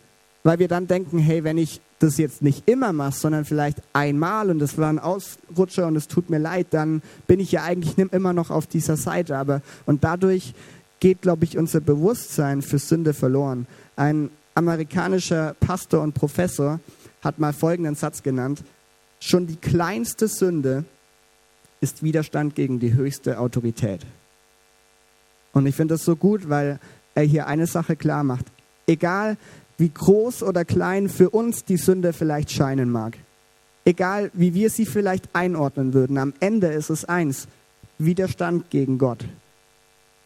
[0.44, 4.52] Weil wir dann denken, hey, wenn ich das jetzt nicht immer mache, sondern vielleicht einmal
[4.52, 7.98] und das war ein Ausrutscher und es tut mir leid, dann bin ich ja eigentlich
[7.98, 9.38] immer noch auf dieser Seite.
[9.38, 10.54] Aber und dadurch
[11.06, 13.68] geht, glaube ich, unser Bewusstsein für Sünde verloren.
[13.96, 16.80] Ein amerikanischer Pastor und Professor
[17.22, 18.64] hat mal folgenden Satz genannt:
[19.20, 20.84] Schon die kleinste Sünde
[21.80, 24.04] ist Widerstand gegen die höchste Autorität.
[25.54, 26.80] Und ich finde das so gut, weil
[27.14, 28.48] er hier eine Sache klar macht.
[28.88, 29.38] Egal
[29.78, 33.16] wie groß oder klein für uns die Sünde vielleicht scheinen mag,
[33.86, 37.48] egal wie wir sie vielleicht einordnen würden, am Ende ist es eins,
[38.00, 39.24] Widerstand gegen Gott.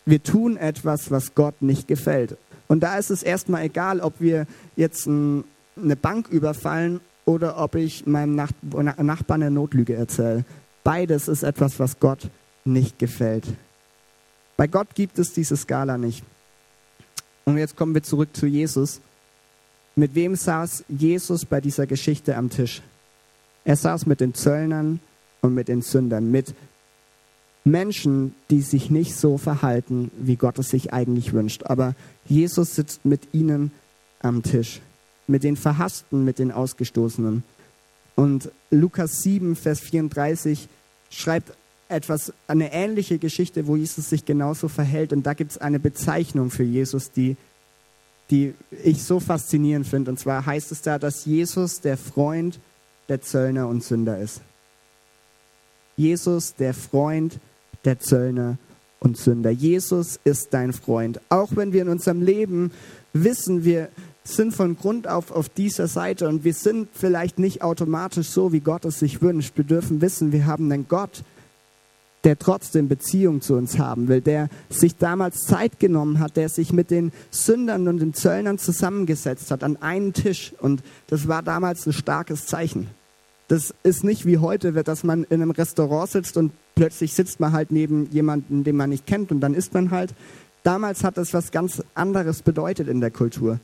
[0.09, 2.35] Wir tun etwas, was Gott nicht gefällt.
[2.67, 5.43] Und da ist es erstmal egal, ob wir jetzt eine
[6.01, 10.45] Bank überfallen oder ob ich meinem Nachbarn eine Notlüge erzähle.
[10.83, 12.27] Beides ist etwas, was Gott
[12.65, 13.45] nicht gefällt.
[14.57, 16.23] Bei Gott gibt es diese Skala nicht.
[17.45, 19.01] Und jetzt kommen wir zurück zu Jesus.
[19.95, 22.81] Mit wem saß Jesus bei dieser Geschichte am Tisch?
[23.63, 25.01] Er saß mit den Zöllnern
[25.41, 26.55] und mit den Sündern, mit
[27.63, 31.63] Menschen, die sich nicht so verhalten, wie Gott es sich eigentlich wünscht.
[31.65, 31.95] Aber
[32.25, 33.71] Jesus sitzt mit ihnen
[34.21, 34.81] am Tisch,
[35.27, 37.43] mit den Verhassten, mit den Ausgestoßenen.
[38.15, 40.67] Und Lukas 7, Vers 34
[41.09, 41.53] schreibt
[41.87, 45.11] etwas, eine ähnliche Geschichte, wo Jesus sich genauso verhält.
[45.11, 47.35] Und da gibt es eine Bezeichnung für Jesus, die,
[48.29, 50.11] die ich so faszinierend finde.
[50.11, 52.59] Und zwar heißt es da, dass Jesus der Freund
[53.09, 54.41] der Zöllner und Sünder ist.
[55.97, 57.39] Jesus der Freund
[57.85, 58.57] der Zöllner
[58.99, 59.49] und Sünder.
[59.49, 61.21] Jesus ist dein Freund.
[61.29, 62.71] Auch wenn wir in unserem Leben
[63.13, 63.89] wissen, wir
[64.23, 68.59] sind von Grund auf auf dieser Seite und wir sind vielleicht nicht automatisch so, wie
[68.59, 69.53] Gott es sich wünscht.
[69.55, 71.23] Wir dürfen wissen, wir haben einen Gott,
[72.23, 76.73] der trotzdem Beziehung zu uns haben will, der sich damals Zeit genommen hat, der sich
[76.73, 80.53] mit den Sündern und den Zöllnern zusammengesetzt hat an einen Tisch.
[80.59, 82.87] Und das war damals ein starkes Zeichen.
[83.49, 87.51] Das ist nicht wie heute, dass man in einem Restaurant sitzt und plötzlich sitzt man
[87.51, 90.13] halt neben jemandem, den man nicht kennt und dann isst man halt.
[90.61, 93.59] Damals hat das was ganz anderes bedeutet in der Kultur.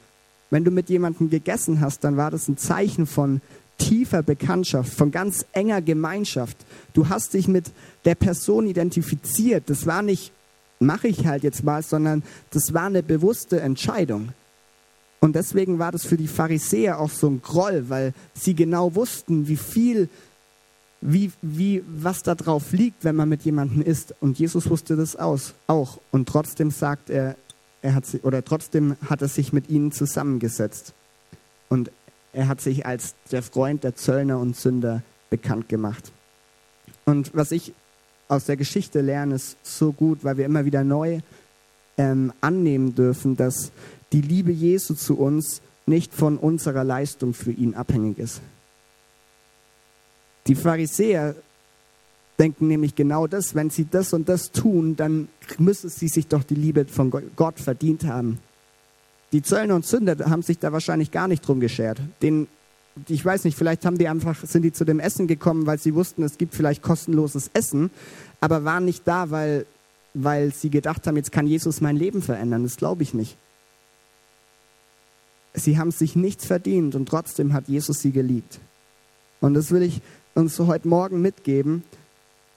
[0.50, 3.42] Wenn du mit jemandem gegessen hast, dann war das ein Zeichen von
[3.78, 6.58] tiefer Bekanntschaft, von ganz enger Gemeinschaft.
[6.94, 7.66] Du hast dich mit
[8.06, 9.70] der Person identifiziert.
[9.70, 10.32] Das war nicht,
[10.80, 14.30] mache ich halt jetzt mal, sondern das war eine bewusste Entscheidung.
[15.20, 19.48] Und deswegen war das für die Pharisäer auch so ein Groll, weil sie genau wussten,
[19.48, 20.10] wie viel
[21.02, 24.16] wie, wie, was da drauf liegt, wenn man mit jemandem isst.
[24.22, 26.00] Und Jesus wusste das aus, auch.
[26.12, 27.36] Und trotzdem sagt er,
[27.82, 30.94] er hat sich, oder trotzdem hat er sich mit ihnen zusammengesetzt.
[31.70, 31.92] Und
[32.34, 36.12] er hat sich als der Freund der Zöllner und Sünder bekannt gemacht.
[37.06, 37.74] Und was ich
[38.28, 41.20] aus der Geschichte lerne, ist so gut, weil wir immer wieder neu
[41.98, 43.72] ähm, annehmen dürfen, dass
[44.16, 48.40] die Liebe Jesu zu uns nicht von unserer Leistung für ihn abhängig ist.
[50.48, 51.36] Die Pharisäer
[52.40, 56.44] denken nämlich genau das, wenn sie das und das tun, dann müssen sie sich doch
[56.44, 58.40] die Liebe von Gott verdient haben.
[59.34, 62.00] Die Zöllner und Sünder haben sich da wahrscheinlich gar nicht drum geschert.
[62.22, 62.48] Den,
[63.10, 65.94] ich weiß nicht, vielleicht haben die einfach, sind die zu dem Essen gekommen, weil sie
[65.94, 67.92] wussten, es gibt vielleicht kostenloses Essen,
[68.40, 69.66] aber waren nicht da, weil,
[70.14, 72.64] weil sie gedacht haben, jetzt kann Jesus mein Leben verändern.
[72.64, 73.38] Das glaube ich nicht.
[75.56, 78.60] Sie haben sich nichts verdient und trotzdem hat Jesus sie geliebt.
[79.42, 80.02] Und das will ich
[80.34, 81.84] uns so heute Morgen mitgeben.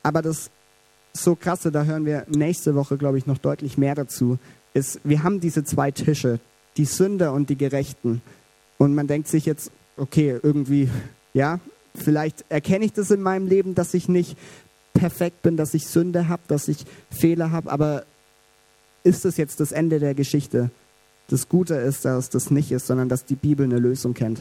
[0.03, 0.51] Aber das
[1.13, 4.39] so krasse, da hören wir nächste Woche, glaube ich, noch deutlich mehr dazu,
[4.75, 6.41] ist, wir haben diese zwei Tische,
[6.77, 8.23] die Sünder und die Gerechten.
[8.79, 10.89] Und man denkt sich jetzt, okay, irgendwie,
[11.35, 11.61] ja,
[11.95, 14.37] vielleicht erkenne ich das in meinem Leben, dass ich nicht
[14.93, 18.05] perfekt bin, dass ich Sünde habe, dass ich Fehler habe, aber
[19.05, 20.71] ist das jetzt das Ende der Geschichte?
[21.29, 24.41] Das Gute ist, dass das nicht ist, sondern dass die Bibel eine Lösung kennt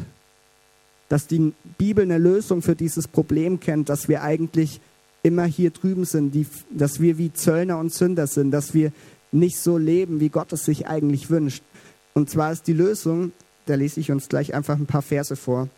[1.10, 4.82] dass die Bibel eine Lösung für dieses Problem kennt, dass wir eigentlich
[5.24, 8.92] immer hier drüben sind, die, dass wir wie Zöllner und Sünder sind, dass wir
[9.32, 11.64] nicht so leben, wie Gott es sich eigentlich wünscht.
[12.14, 13.32] Und zwar ist die Lösung,
[13.66, 15.70] da lese ich uns gleich einfach ein paar Verse vor,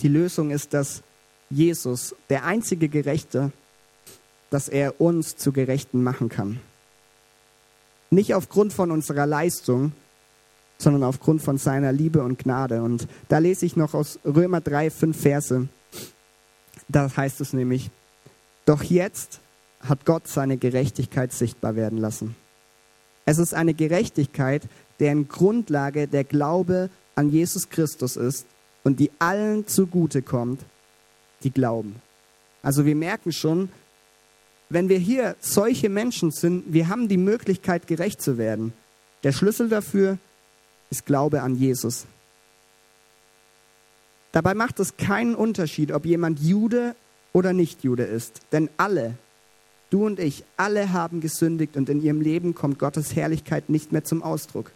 [0.00, 1.02] die Lösung ist, dass
[1.50, 3.52] Jesus, der einzige Gerechte,
[4.50, 6.60] dass er uns zu Gerechten machen kann.
[8.10, 9.92] Nicht aufgrund von unserer Leistung,
[10.82, 12.82] sondern aufgrund von seiner Liebe und Gnade.
[12.82, 15.68] Und da lese ich noch aus Römer 3, 5 Verse.
[16.88, 17.90] Da heißt es nämlich,
[18.66, 19.40] doch jetzt
[19.80, 22.34] hat Gott seine Gerechtigkeit sichtbar werden lassen.
[23.24, 24.62] Es ist eine Gerechtigkeit,
[24.98, 28.46] deren Grundlage der Glaube an Jesus Christus ist
[28.82, 30.60] und die allen zugute kommt,
[31.44, 31.96] die glauben.
[32.62, 33.68] Also wir merken schon,
[34.68, 38.72] wenn wir hier solche Menschen sind, wir haben die Möglichkeit, gerecht zu werden.
[39.22, 40.18] Der Schlüssel dafür
[40.92, 42.04] ist Glaube an Jesus.
[44.30, 46.94] Dabei macht es keinen Unterschied, ob jemand Jude
[47.32, 49.14] oder nicht Jude ist, denn alle,
[49.88, 54.04] du und ich, alle haben gesündigt und in ihrem Leben kommt Gottes Herrlichkeit nicht mehr
[54.04, 54.70] zum Ausdruck.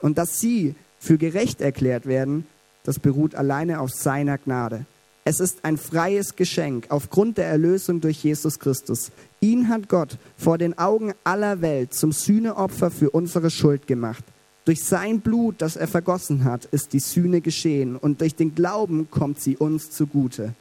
[0.00, 2.44] Und dass sie für gerecht erklärt werden,
[2.82, 4.84] das beruht alleine auf seiner Gnade.
[5.24, 9.12] Es ist ein freies Geschenk aufgrund der Erlösung durch Jesus Christus.
[9.38, 14.24] Ihn hat Gott vor den Augen aller Welt zum Sühneopfer für unsere Schuld gemacht.
[14.70, 19.10] Durch sein Blut, das er vergossen hat, ist die Sühne geschehen und durch den Glauben
[19.10, 20.54] kommt sie uns zugute.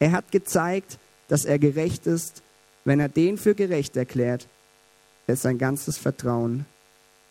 [0.00, 0.98] Er hat gezeigt,
[1.28, 2.42] dass er gerecht ist,
[2.84, 4.48] wenn er den für gerecht erklärt,
[5.28, 6.66] der sein ganzes Vertrauen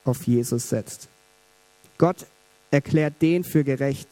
[0.05, 1.09] auf Jesus setzt.
[1.97, 2.25] Gott
[2.71, 4.07] erklärt den für gerecht,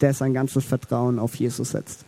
[0.00, 2.06] der sein ganzes Vertrauen auf Jesus setzt.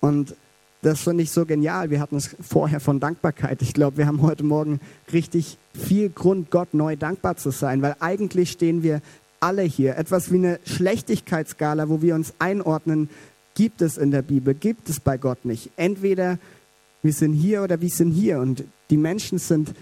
[0.00, 0.34] Und
[0.82, 1.90] das finde ich so genial.
[1.90, 3.62] Wir hatten es vorher von Dankbarkeit.
[3.62, 4.80] Ich glaube, wir haben heute Morgen
[5.12, 9.00] richtig viel Grund, Gott neu dankbar zu sein, weil eigentlich stehen wir
[9.40, 9.96] alle hier.
[9.96, 13.08] Etwas wie eine Schlechtigkeitsskala, wo wir uns einordnen,
[13.54, 15.70] gibt es in der Bibel, gibt es bei Gott nicht.
[15.76, 16.38] Entweder
[17.02, 18.38] wir sind hier oder wir sind hier.
[18.38, 19.74] Und die Menschen sind,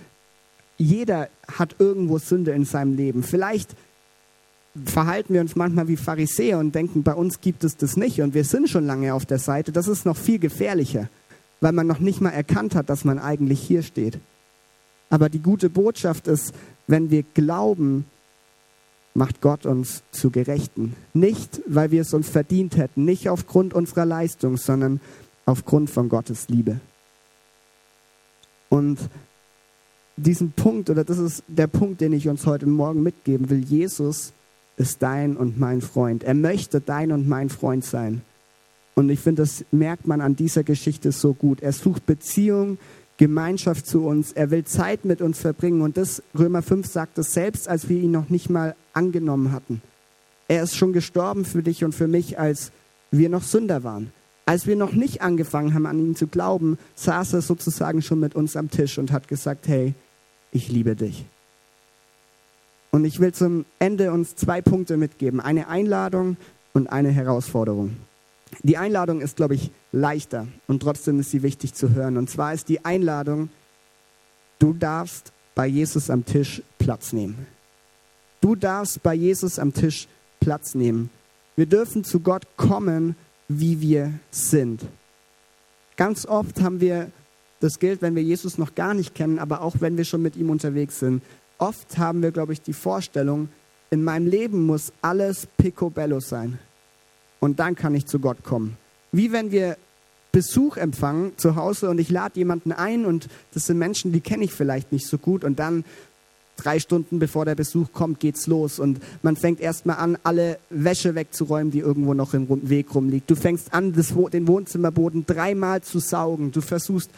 [0.78, 3.22] jeder hat irgendwo Sünde in seinem Leben.
[3.22, 3.74] Vielleicht
[4.84, 8.34] verhalten wir uns manchmal wie Pharisäer und denken, bei uns gibt es das nicht und
[8.34, 9.72] wir sind schon lange auf der Seite.
[9.72, 11.08] Das ist noch viel gefährlicher,
[11.60, 14.18] weil man noch nicht mal erkannt hat, dass man eigentlich hier steht.
[15.08, 16.52] Aber die gute Botschaft ist,
[16.86, 18.06] wenn wir glauben,
[19.14, 20.94] macht Gott uns zu Gerechten.
[21.14, 25.00] Nicht, weil wir es uns verdient hätten, nicht aufgrund unserer Leistung, sondern
[25.46, 26.80] aufgrund von Gottes Liebe.
[28.68, 28.98] Und
[30.16, 34.32] diesen Punkt, oder das ist der Punkt, den ich uns heute Morgen mitgeben will, Jesus
[34.76, 36.24] ist dein und mein Freund.
[36.24, 38.22] Er möchte dein und mein Freund sein.
[38.94, 41.60] Und ich finde, das merkt man an dieser Geschichte so gut.
[41.62, 42.78] Er sucht Beziehung,
[43.18, 44.32] Gemeinschaft zu uns.
[44.32, 45.82] Er will Zeit mit uns verbringen.
[45.82, 49.82] Und das, Römer 5 sagt es selbst, als wir ihn noch nicht mal angenommen hatten.
[50.48, 52.72] Er ist schon gestorben für dich und für mich, als
[53.10, 54.12] wir noch Sünder waren.
[54.44, 58.34] Als wir noch nicht angefangen haben, an ihn zu glauben, saß er sozusagen schon mit
[58.36, 59.94] uns am Tisch und hat gesagt, hey,
[60.52, 61.26] ich liebe dich.
[62.96, 65.38] Und ich will zum Ende uns zwei Punkte mitgeben.
[65.38, 66.38] Eine Einladung
[66.72, 67.98] und eine Herausforderung.
[68.62, 72.16] Die Einladung ist, glaube ich, leichter und trotzdem ist sie wichtig zu hören.
[72.16, 73.50] Und zwar ist die Einladung,
[74.58, 77.46] du darfst bei Jesus am Tisch Platz nehmen.
[78.40, 80.08] Du darfst bei Jesus am Tisch
[80.40, 81.10] Platz nehmen.
[81.54, 83.14] Wir dürfen zu Gott kommen,
[83.46, 84.86] wie wir sind.
[85.98, 87.10] Ganz oft haben wir,
[87.60, 90.34] das gilt, wenn wir Jesus noch gar nicht kennen, aber auch wenn wir schon mit
[90.36, 91.22] ihm unterwegs sind,
[91.58, 93.48] oft haben wir, glaube ich, die Vorstellung,
[93.90, 96.58] in meinem Leben muss alles picobello sein.
[97.40, 98.76] Und dann kann ich zu Gott kommen.
[99.12, 99.76] Wie wenn wir
[100.32, 104.44] Besuch empfangen zu Hause und ich lade jemanden ein und das sind Menschen, die kenne
[104.44, 105.84] ich vielleicht nicht so gut und dann
[106.56, 111.14] drei Stunden bevor der Besuch kommt, geht's los und man fängt erstmal an, alle Wäsche
[111.14, 113.30] wegzuräumen, die irgendwo noch im Weg rumliegt.
[113.30, 116.52] Du fängst an, das, den Wohnzimmerboden dreimal zu saugen.
[116.52, 117.10] Du versuchst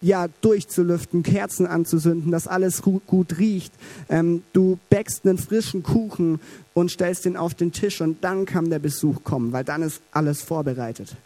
[0.00, 3.72] ja, durchzulüften, Kerzen anzusünden, dass alles gut, gut riecht.
[4.08, 6.40] Ähm, du bäckst einen frischen Kuchen
[6.72, 10.00] und stellst den auf den Tisch und dann kann der Besuch kommen, weil dann ist
[10.12, 11.16] alles vorbereitet.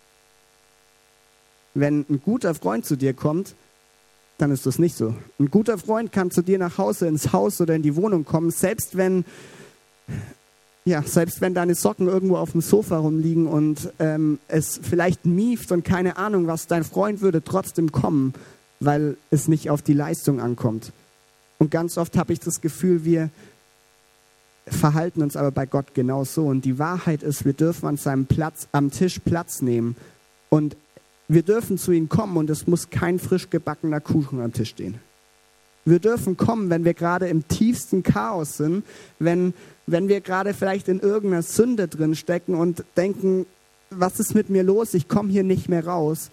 [1.75, 3.55] Wenn ein guter Freund zu dir kommt,
[4.39, 5.15] dann ist das nicht so.
[5.39, 8.51] Ein guter Freund kann zu dir nach Hause ins Haus oder in die Wohnung kommen,
[8.51, 9.25] selbst wenn
[10.87, 15.73] ja, selbst wenn deine Socken irgendwo auf dem Sofa rumliegen und ähm, es vielleicht mieft
[15.73, 18.35] und keine Ahnung was, dein Freund würde trotzdem kommen
[18.85, 20.93] weil es nicht auf die Leistung ankommt.
[21.59, 23.31] Und ganz oft habe ich das Gefühl, wir
[24.67, 26.47] verhalten uns aber bei Gott genau so.
[26.47, 29.97] Und die Wahrheit ist, wir dürfen an seinem Platz, am Tisch Platz nehmen.
[30.49, 30.77] Und
[31.29, 34.97] wir dürfen zu ihm kommen und es muss kein frisch gebackener Kuchen am Tisch stehen.
[35.87, 38.85] Wir dürfen kommen, wenn wir gerade im tiefsten Chaos sind,
[39.19, 39.53] wenn,
[39.87, 43.47] wenn wir gerade vielleicht in irgendeiner Sünde drin stecken und denken,
[43.91, 44.95] was ist mit mir los?
[44.95, 46.31] Ich komme hier nicht mehr raus.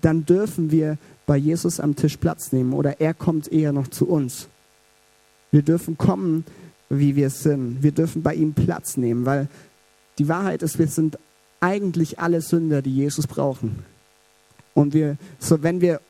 [0.00, 4.08] Dann dürfen wir bei Jesus am Tisch Platz nehmen oder er kommt eher noch zu
[4.08, 4.48] uns.
[5.50, 6.44] Wir dürfen kommen,
[6.88, 7.82] wie wir sind.
[7.82, 9.48] Wir dürfen bei ihm Platz nehmen, weil
[10.18, 11.18] die Wahrheit ist, wir sind
[11.60, 13.84] eigentlich alle Sünder, die Jesus brauchen.
[14.74, 16.00] Und wir, so wenn wir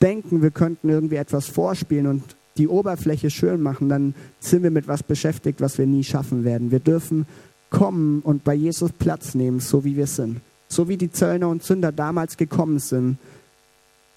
[0.00, 4.86] denken, wir könnten irgendwie etwas vorspielen und die Oberfläche schön machen, dann sind wir mit
[4.86, 6.70] was beschäftigt, was wir nie schaffen werden.
[6.70, 7.26] Wir dürfen
[7.70, 10.40] kommen und bei Jesus Platz nehmen, so wie wir sind.
[10.68, 13.18] So wie die Zöllner und Sünder damals gekommen sind.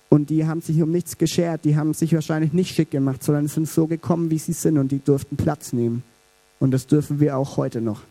[0.09, 3.47] Und die haben sich um nichts geschert, die haben sich wahrscheinlich nicht schick gemacht, sondern
[3.47, 6.03] sind so gekommen, wie sie sind und die durften Platz nehmen.
[6.59, 8.01] Und das dürfen wir auch heute noch.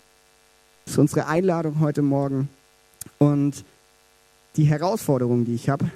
[0.84, 2.48] Das ist unsere Einladung heute Morgen.
[3.18, 3.64] Und
[4.56, 5.90] die Herausforderung, die ich habe,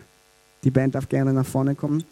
[0.65, 2.05] die Band darf gerne nach vorne kommen.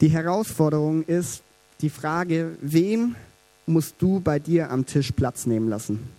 [0.00, 1.42] Die Herausforderung ist
[1.80, 3.14] die Frage, wem
[3.66, 6.10] musst du bei dir am Tisch Platz nehmen lassen?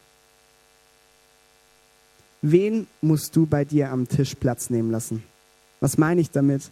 [2.42, 5.24] Wen musst du bei dir am Tisch Platz nehmen lassen?
[5.80, 6.72] Was meine ich damit?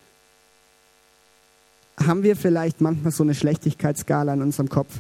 [1.98, 4.94] Haben wir vielleicht manchmal so eine Schlechtigkeitsskala in unserem Kopf?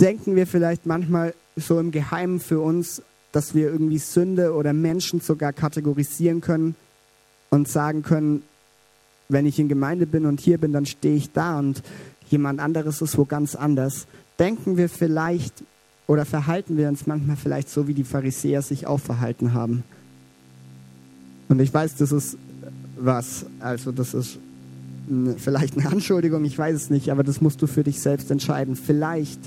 [0.00, 5.20] Denken wir vielleicht manchmal so im Geheimen für uns, dass wir irgendwie Sünde oder Menschen
[5.20, 6.74] sogar kategorisieren können
[7.50, 8.42] und sagen können,
[9.28, 11.82] wenn ich in Gemeinde bin und hier bin, dann stehe ich da und
[12.28, 14.06] jemand anderes ist wo ganz anders.
[14.38, 15.64] Denken wir vielleicht
[16.06, 19.84] oder verhalten wir uns manchmal vielleicht so, wie die Pharisäer sich auch verhalten haben.
[21.52, 22.38] Und ich weiß, das ist
[22.96, 24.38] was, also das ist
[25.36, 28.74] vielleicht eine Anschuldigung, ich weiß es nicht, aber das musst du für dich selbst entscheiden.
[28.74, 29.38] Vielleicht,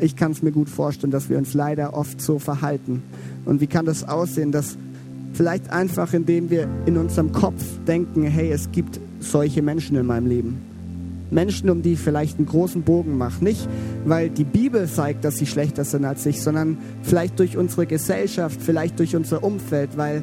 [0.00, 3.02] ich kann es mir gut vorstellen, dass wir uns leider oft so verhalten.
[3.44, 4.76] Und wie kann das aussehen, dass
[5.32, 10.28] vielleicht einfach, indem wir in unserem Kopf denken, hey, es gibt solche Menschen in meinem
[10.28, 10.60] Leben.
[11.32, 13.42] Menschen, um die ich vielleicht einen großen Bogen mache.
[13.42, 13.68] Nicht,
[14.04, 18.62] weil die Bibel zeigt, dass sie schlechter sind als ich, sondern vielleicht durch unsere Gesellschaft,
[18.62, 20.22] vielleicht durch unser Umfeld, weil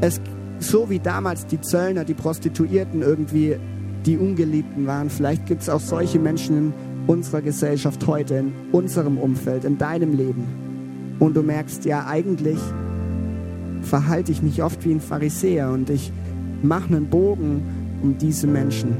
[0.00, 0.20] es
[0.58, 3.56] so wie damals die Zöllner, die Prostituierten irgendwie
[4.04, 6.74] die Ungeliebten waren, vielleicht gibt es auch solche Menschen in
[7.06, 11.16] unserer Gesellschaft heute, in unserem Umfeld, in deinem Leben.
[11.18, 12.58] Und du merkst, ja, eigentlich
[13.82, 16.12] verhalte ich mich oft wie ein Pharisäer und ich
[16.62, 17.62] mache einen Bogen
[18.02, 18.96] um diese Menschen.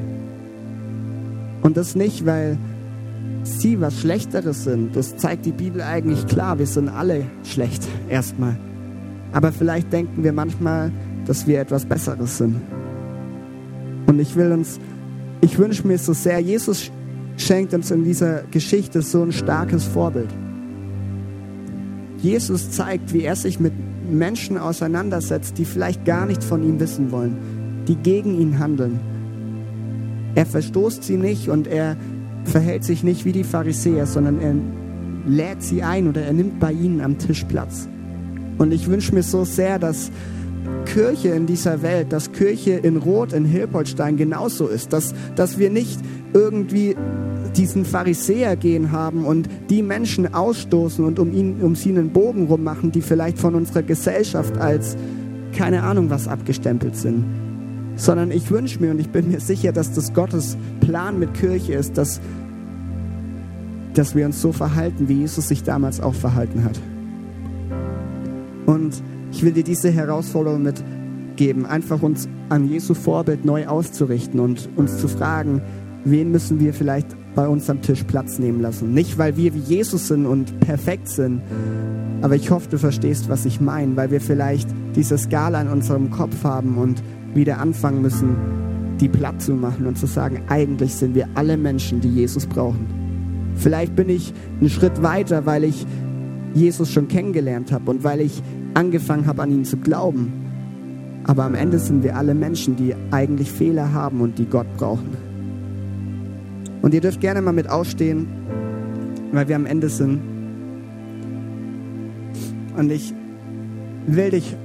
[1.63, 2.59] Und das nicht, weil
[3.43, 4.95] sie was Schlechteres sind.
[4.97, 6.59] Das zeigt die Bibel eigentlich klar.
[6.59, 8.57] Wir sind alle schlecht erstmal.
[9.37, 10.91] Aber vielleicht denken wir manchmal,
[11.27, 12.57] dass wir etwas Besseres sind.
[14.07, 14.81] Und ich will uns,
[15.43, 16.91] ich wünsche mir so sehr, Jesus
[17.37, 20.31] schenkt uns in dieser Geschichte so ein starkes Vorbild.
[22.19, 23.75] Jesus zeigt, wie er sich mit
[24.11, 27.37] Menschen auseinandersetzt, die vielleicht gar nichts von ihm wissen wollen,
[27.87, 28.99] die gegen ihn handeln
[30.37, 31.97] er verstoßt sie nicht und er
[32.45, 34.55] verhält sich nicht wie die Pharisäer, sondern er
[35.27, 37.89] lädt sie ein oder er nimmt bei ihnen am Tisch Platz.
[38.59, 40.11] Und ich wünsche mir so sehr, dass
[40.85, 45.71] Kirche in dieser Welt, dass Kirche in Rot, in Hilpoltstein genauso ist, dass, dass wir
[45.71, 46.01] nicht
[46.33, 46.97] irgendwie
[47.57, 52.47] diesen Pharisäer gehen haben und die Menschen ausstoßen und um, ihn, um sie einen Bogen
[52.47, 54.97] rummachen, die vielleicht von unserer Gesellschaft als
[55.53, 57.25] keine Ahnung was abgestempelt sind
[57.97, 61.75] sondern ich wünsche mir und ich bin mir sicher, dass das Gottes Plan mit Kirche
[61.75, 62.21] ist, dass,
[63.95, 66.79] dass wir uns so verhalten, wie Jesus sich damals auch verhalten hat.
[68.67, 69.03] Und
[69.33, 74.99] ich will dir diese Herausforderung mitgeben, einfach uns an Jesu Vorbild neu auszurichten und uns
[74.99, 75.63] zu fragen,
[76.05, 78.93] wen müssen wir vielleicht bei uns am Tisch Platz nehmen lassen.
[78.95, 81.43] Nicht, weil wir wie Jesus sind und perfekt sind,
[82.23, 86.11] aber ich hoffe, du verstehst, was ich meine, weil wir vielleicht diese Skala in unserem
[86.11, 87.03] Kopf haben und
[87.35, 88.37] wieder anfangen müssen,
[89.01, 92.87] die platt zu machen und zu sagen, eigentlich sind wir alle Menschen, die Jesus brauchen.
[93.55, 95.87] Vielleicht bin ich einen Schritt weiter, weil ich
[96.57, 98.43] Jesus schon kennengelernt habe und weil ich
[98.75, 100.33] angefangen habe, an ihn zu glauben.
[101.25, 105.17] Aber am Ende sind wir alle Menschen, die eigentlich Fehler haben und die Gott brauchen.
[106.83, 108.27] Und ihr dürft gerne mal mit ausstehen,
[109.33, 110.21] weil wir am Ende sind.
[112.77, 113.13] Und ich
[114.07, 114.57] will dich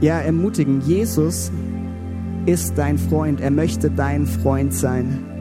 [0.00, 0.80] ja, ermutigen.
[0.80, 1.52] Jesus
[2.46, 3.40] ist dein Freund.
[3.40, 5.35] Er möchte dein Freund sein.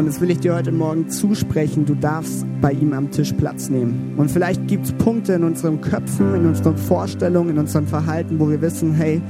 [0.00, 1.84] Und das will ich dir heute Morgen zusprechen.
[1.84, 4.14] Du darfst bei ihm am Tisch Platz nehmen.
[4.16, 8.48] Und vielleicht gibt es Punkte in unseren Köpfen, in unseren Vorstellungen, in unserem Verhalten, wo
[8.48, 9.20] wir wissen, hey,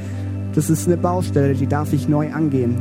[0.54, 2.76] das ist eine Baustelle, die darf ich neu angehen.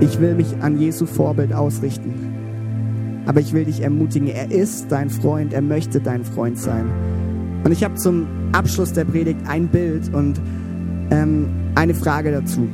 [0.00, 2.14] Ich will mich an Jesu Vorbild ausrichten.
[3.26, 6.86] Aber ich will dich ermutigen, er ist dein Freund, er möchte dein Freund sein.
[7.64, 10.40] Und ich habe zum Abschluss der Predigt ein Bild und
[11.10, 12.66] ähm, eine Frage dazu.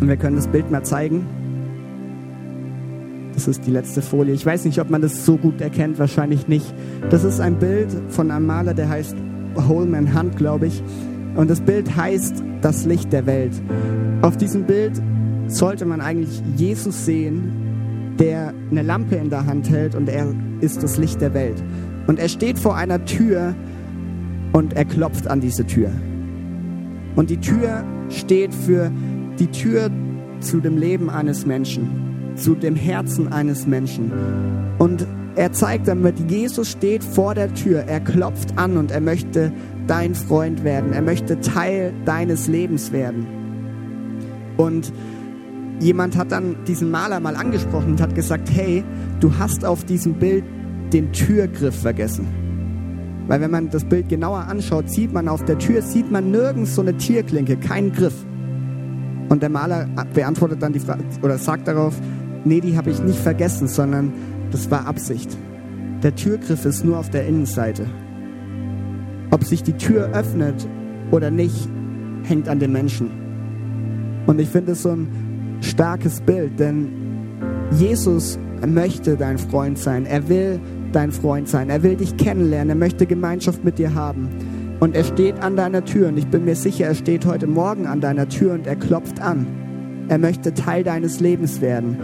[0.00, 1.26] Und wir können das Bild mal zeigen.
[3.42, 4.34] Das ist die letzte Folie.
[4.34, 6.72] Ich weiß nicht, ob man das so gut erkennt, wahrscheinlich nicht.
[7.10, 9.16] Das ist ein Bild von einem Maler, der heißt
[9.56, 10.80] Holman Hunt, glaube ich.
[11.34, 13.50] Und das Bild heißt das Licht der Welt.
[14.20, 14.92] Auf diesem Bild
[15.48, 20.84] sollte man eigentlich Jesus sehen, der eine Lampe in der Hand hält und er ist
[20.84, 21.60] das Licht der Welt.
[22.06, 23.56] Und er steht vor einer Tür,
[24.52, 25.90] und er klopft an diese Tür.
[27.16, 28.92] Und die Tür steht für
[29.40, 29.90] die Tür
[30.38, 34.12] zu dem Leben eines Menschen, zu dem Herzen eines Menschen.
[34.78, 39.52] Und er zeigt damit, Jesus steht vor der Tür, er klopft an und er möchte
[39.86, 43.26] dein Freund werden, er möchte Teil deines Lebens werden.
[44.56, 44.92] Und
[45.80, 48.84] jemand hat dann diesen Maler mal angesprochen und hat gesagt, hey,
[49.20, 50.44] du hast auf diesem Bild
[50.92, 52.26] den Türgriff vergessen.
[53.26, 56.74] Weil wenn man das Bild genauer anschaut, sieht man auf der Tür, sieht man nirgends
[56.74, 58.14] so eine Tierklinke, keinen Griff.
[59.28, 61.94] Und der Maler beantwortet dann die Frage oder sagt darauf,
[62.44, 64.12] nee, die habe ich nicht vergessen, sondern
[64.50, 65.36] das war Absicht.
[66.02, 67.86] Der Türgriff ist nur auf der Innenseite.
[69.30, 70.68] Ob sich die Tür öffnet
[71.10, 71.68] oder nicht,
[72.24, 73.10] hängt an den Menschen.
[74.26, 76.88] Und ich finde es so ein starkes Bild, denn
[77.72, 80.06] Jesus möchte dein Freund sein.
[80.06, 80.60] Er will
[80.92, 81.70] dein Freund sein.
[81.70, 82.70] Er will dich kennenlernen.
[82.70, 84.28] Er möchte Gemeinschaft mit dir haben.
[84.80, 86.08] Und er steht an deiner Tür.
[86.08, 89.20] Und ich bin mir sicher, er steht heute Morgen an deiner Tür und er klopft
[89.20, 89.46] an.
[90.08, 91.96] Er möchte Teil deines Lebens werden.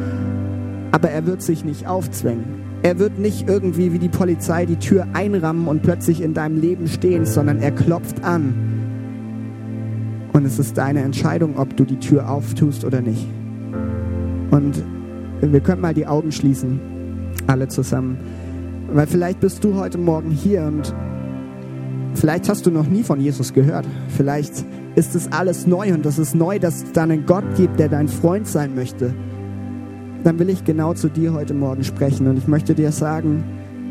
[0.98, 2.44] Aber er wird sich nicht aufzwängen.
[2.82, 6.88] Er wird nicht irgendwie wie die Polizei die Tür einrammen und plötzlich in deinem Leben
[6.88, 8.52] stehen, sondern er klopft an.
[10.32, 13.28] Und es ist deine Entscheidung, ob du die Tür auftust oder nicht.
[14.50, 14.82] Und
[15.40, 16.80] wir können mal die Augen schließen,
[17.46, 18.18] alle zusammen.
[18.92, 20.92] Weil vielleicht bist du heute Morgen hier und
[22.14, 23.86] vielleicht hast du noch nie von Jesus gehört.
[24.16, 24.64] Vielleicht
[24.96, 27.88] ist es alles neu und es ist neu, dass es da einen Gott gibt, der
[27.88, 29.14] dein Freund sein möchte.
[30.24, 33.44] Dann will ich genau zu dir heute Morgen sprechen und ich möchte dir sagen,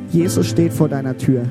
[0.09, 1.43] Jesus steht vor deiner Tür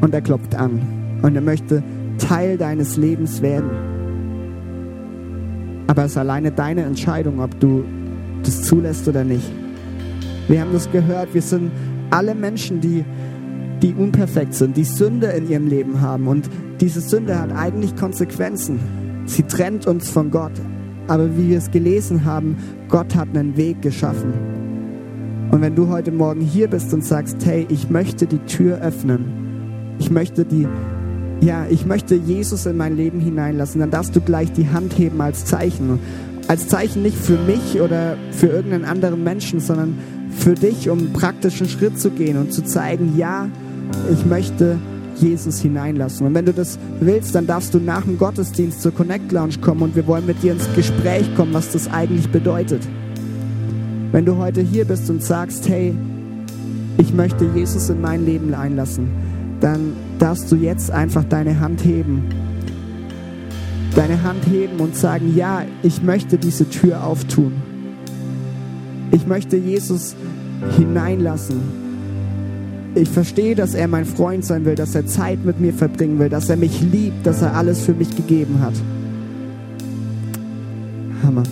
[0.00, 0.80] und er klopft an
[1.22, 1.82] und er möchte
[2.18, 3.70] Teil deines Lebens werden.
[5.86, 7.84] Aber es ist alleine deine Entscheidung, ob du
[8.42, 9.50] das zulässt oder nicht.
[10.48, 11.70] Wir haben das gehört, wir sind
[12.10, 13.04] alle Menschen, die,
[13.80, 16.28] die unperfekt sind, die Sünde in ihrem Leben haben.
[16.28, 16.48] Und
[16.80, 18.78] diese Sünde hat eigentlich Konsequenzen.
[19.26, 20.52] Sie trennt uns von Gott.
[21.12, 22.56] Aber wie wir es gelesen haben,
[22.88, 24.32] Gott hat einen Weg geschaffen.
[25.50, 29.26] Und wenn du heute Morgen hier bist und sagst, hey, ich möchte die Tür öffnen,
[29.98, 30.66] ich möchte die,
[31.42, 35.20] ja, ich möchte Jesus in mein Leben hineinlassen, dann darfst du gleich die Hand heben
[35.20, 35.98] als Zeichen.
[36.48, 39.98] Als Zeichen nicht für mich oder für irgendeinen anderen Menschen, sondern
[40.30, 43.50] für dich, um einen praktischen Schritt zu gehen und zu zeigen, ja,
[44.10, 44.78] ich möchte
[45.22, 46.26] Jesus hineinlassen.
[46.26, 49.82] Und wenn du das willst, dann darfst du nach dem Gottesdienst zur Connect Lounge kommen
[49.82, 52.82] und wir wollen mit dir ins Gespräch kommen, was das eigentlich bedeutet.
[54.10, 55.94] Wenn du heute hier bist und sagst, hey,
[56.98, 59.08] ich möchte Jesus in mein Leben einlassen,
[59.60, 62.24] dann darfst du jetzt einfach deine Hand heben.
[63.94, 67.52] Deine Hand heben und sagen, ja, ich möchte diese Tür auftun.
[69.12, 70.16] Ich möchte Jesus
[70.76, 71.81] hineinlassen.
[72.94, 76.28] Ich verstehe, dass er mein Freund sein will, dass er Zeit mit mir verbringen will,
[76.28, 78.74] dass er mich liebt, dass er alles für mich gegeben hat.
[81.22, 81.44] Hammer.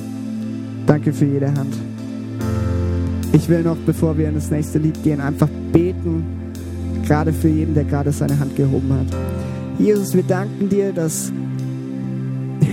[0.87, 1.75] Danke für jede Hand.
[3.33, 6.25] Ich will noch, bevor wir in das nächste Lied gehen, einfach beten,
[7.07, 9.07] gerade für jeden, der gerade seine Hand gehoben hat.
[9.79, 11.33] Jesus, wir danken dir, dass,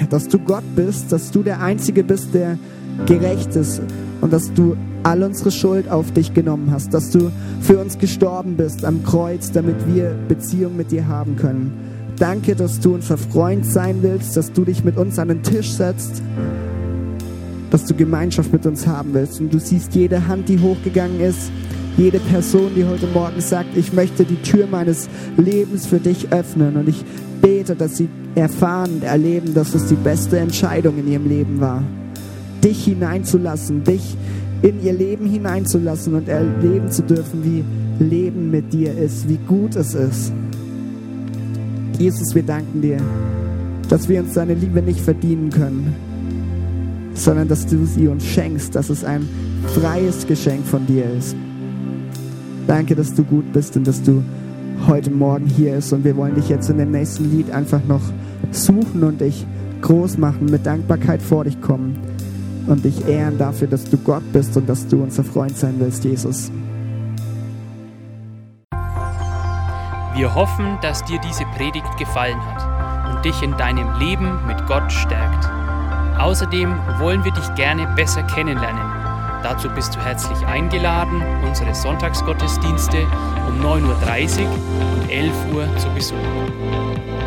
[0.09, 2.57] dass du Gott bist, dass du der Einzige bist, der
[3.05, 3.81] gerecht ist
[4.21, 8.57] und dass du all unsere Schuld auf dich genommen hast, dass du für uns gestorben
[8.57, 11.71] bist am Kreuz, damit wir Beziehung mit dir haben können.
[12.17, 15.71] Danke, dass du unser Freund sein willst, dass du dich mit uns an den Tisch
[15.71, 16.21] setzt,
[17.69, 19.39] dass du Gemeinschaft mit uns haben willst.
[19.39, 21.51] Und du siehst jede Hand, die hochgegangen ist,
[21.95, 26.75] jede Person, die heute Morgen sagt, ich möchte die Tür meines Lebens für dich öffnen.
[26.75, 27.05] Und ich
[27.41, 31.83] bete, dass sie erfahren und erleben, dass es die beste Entscheidung in ihrem Leben war
[32.63, 34.15] dich hineinzulassen, dich
[34.61, 37.63] in ihr Leben hineinzulassen und erleben zu dürfen, wie
[38.03, 40.31] Leben mit dir ist, wie gut es ist.
[41.97, 42.97] Jesus, wir danken dir,
[43.89, 45.95] dass wir uns deine Liebe nicht verdienen können,
[47.13, 49.27] sondern dass du sie uns schenkst, dass es ein
[49.73, 51.35] freies Geschenk von dir ist.
[52.67, 54.23] Danke, dass du gut bist und dass du
[54.87, 58.01] heute Morgen hier bist und wir wollen dich jetzt in dem nächsten Lied einfach noch
[58.51, 59.45] suchen und dich
[59.81, 61.95] groß machen, mit Dankbarkeit vor dich kommen
[62.67, 66.03] und dich ehren dafür, dass du Gott bist und dass du unser Freund sein willst,
[66.03, 66.51] Jesus.
[70.15, 74.91] Wir hoffen, dass dir diese Predigt gefallen hat und dich in deinem Leben mit Gott
[74.91, 75.47] stärkt.
[76.19, 78.81] Außerdem wollen wir dich gerne besser kennenlernen.
[79.43, 82.97] Dazu bist du herzlich eingeladen, unsere Sonntagsgottesdienste
[83.47, 84.49] um 9.30 Uhr
[84.95, 87.26] und 11 Uhr zu besuchen.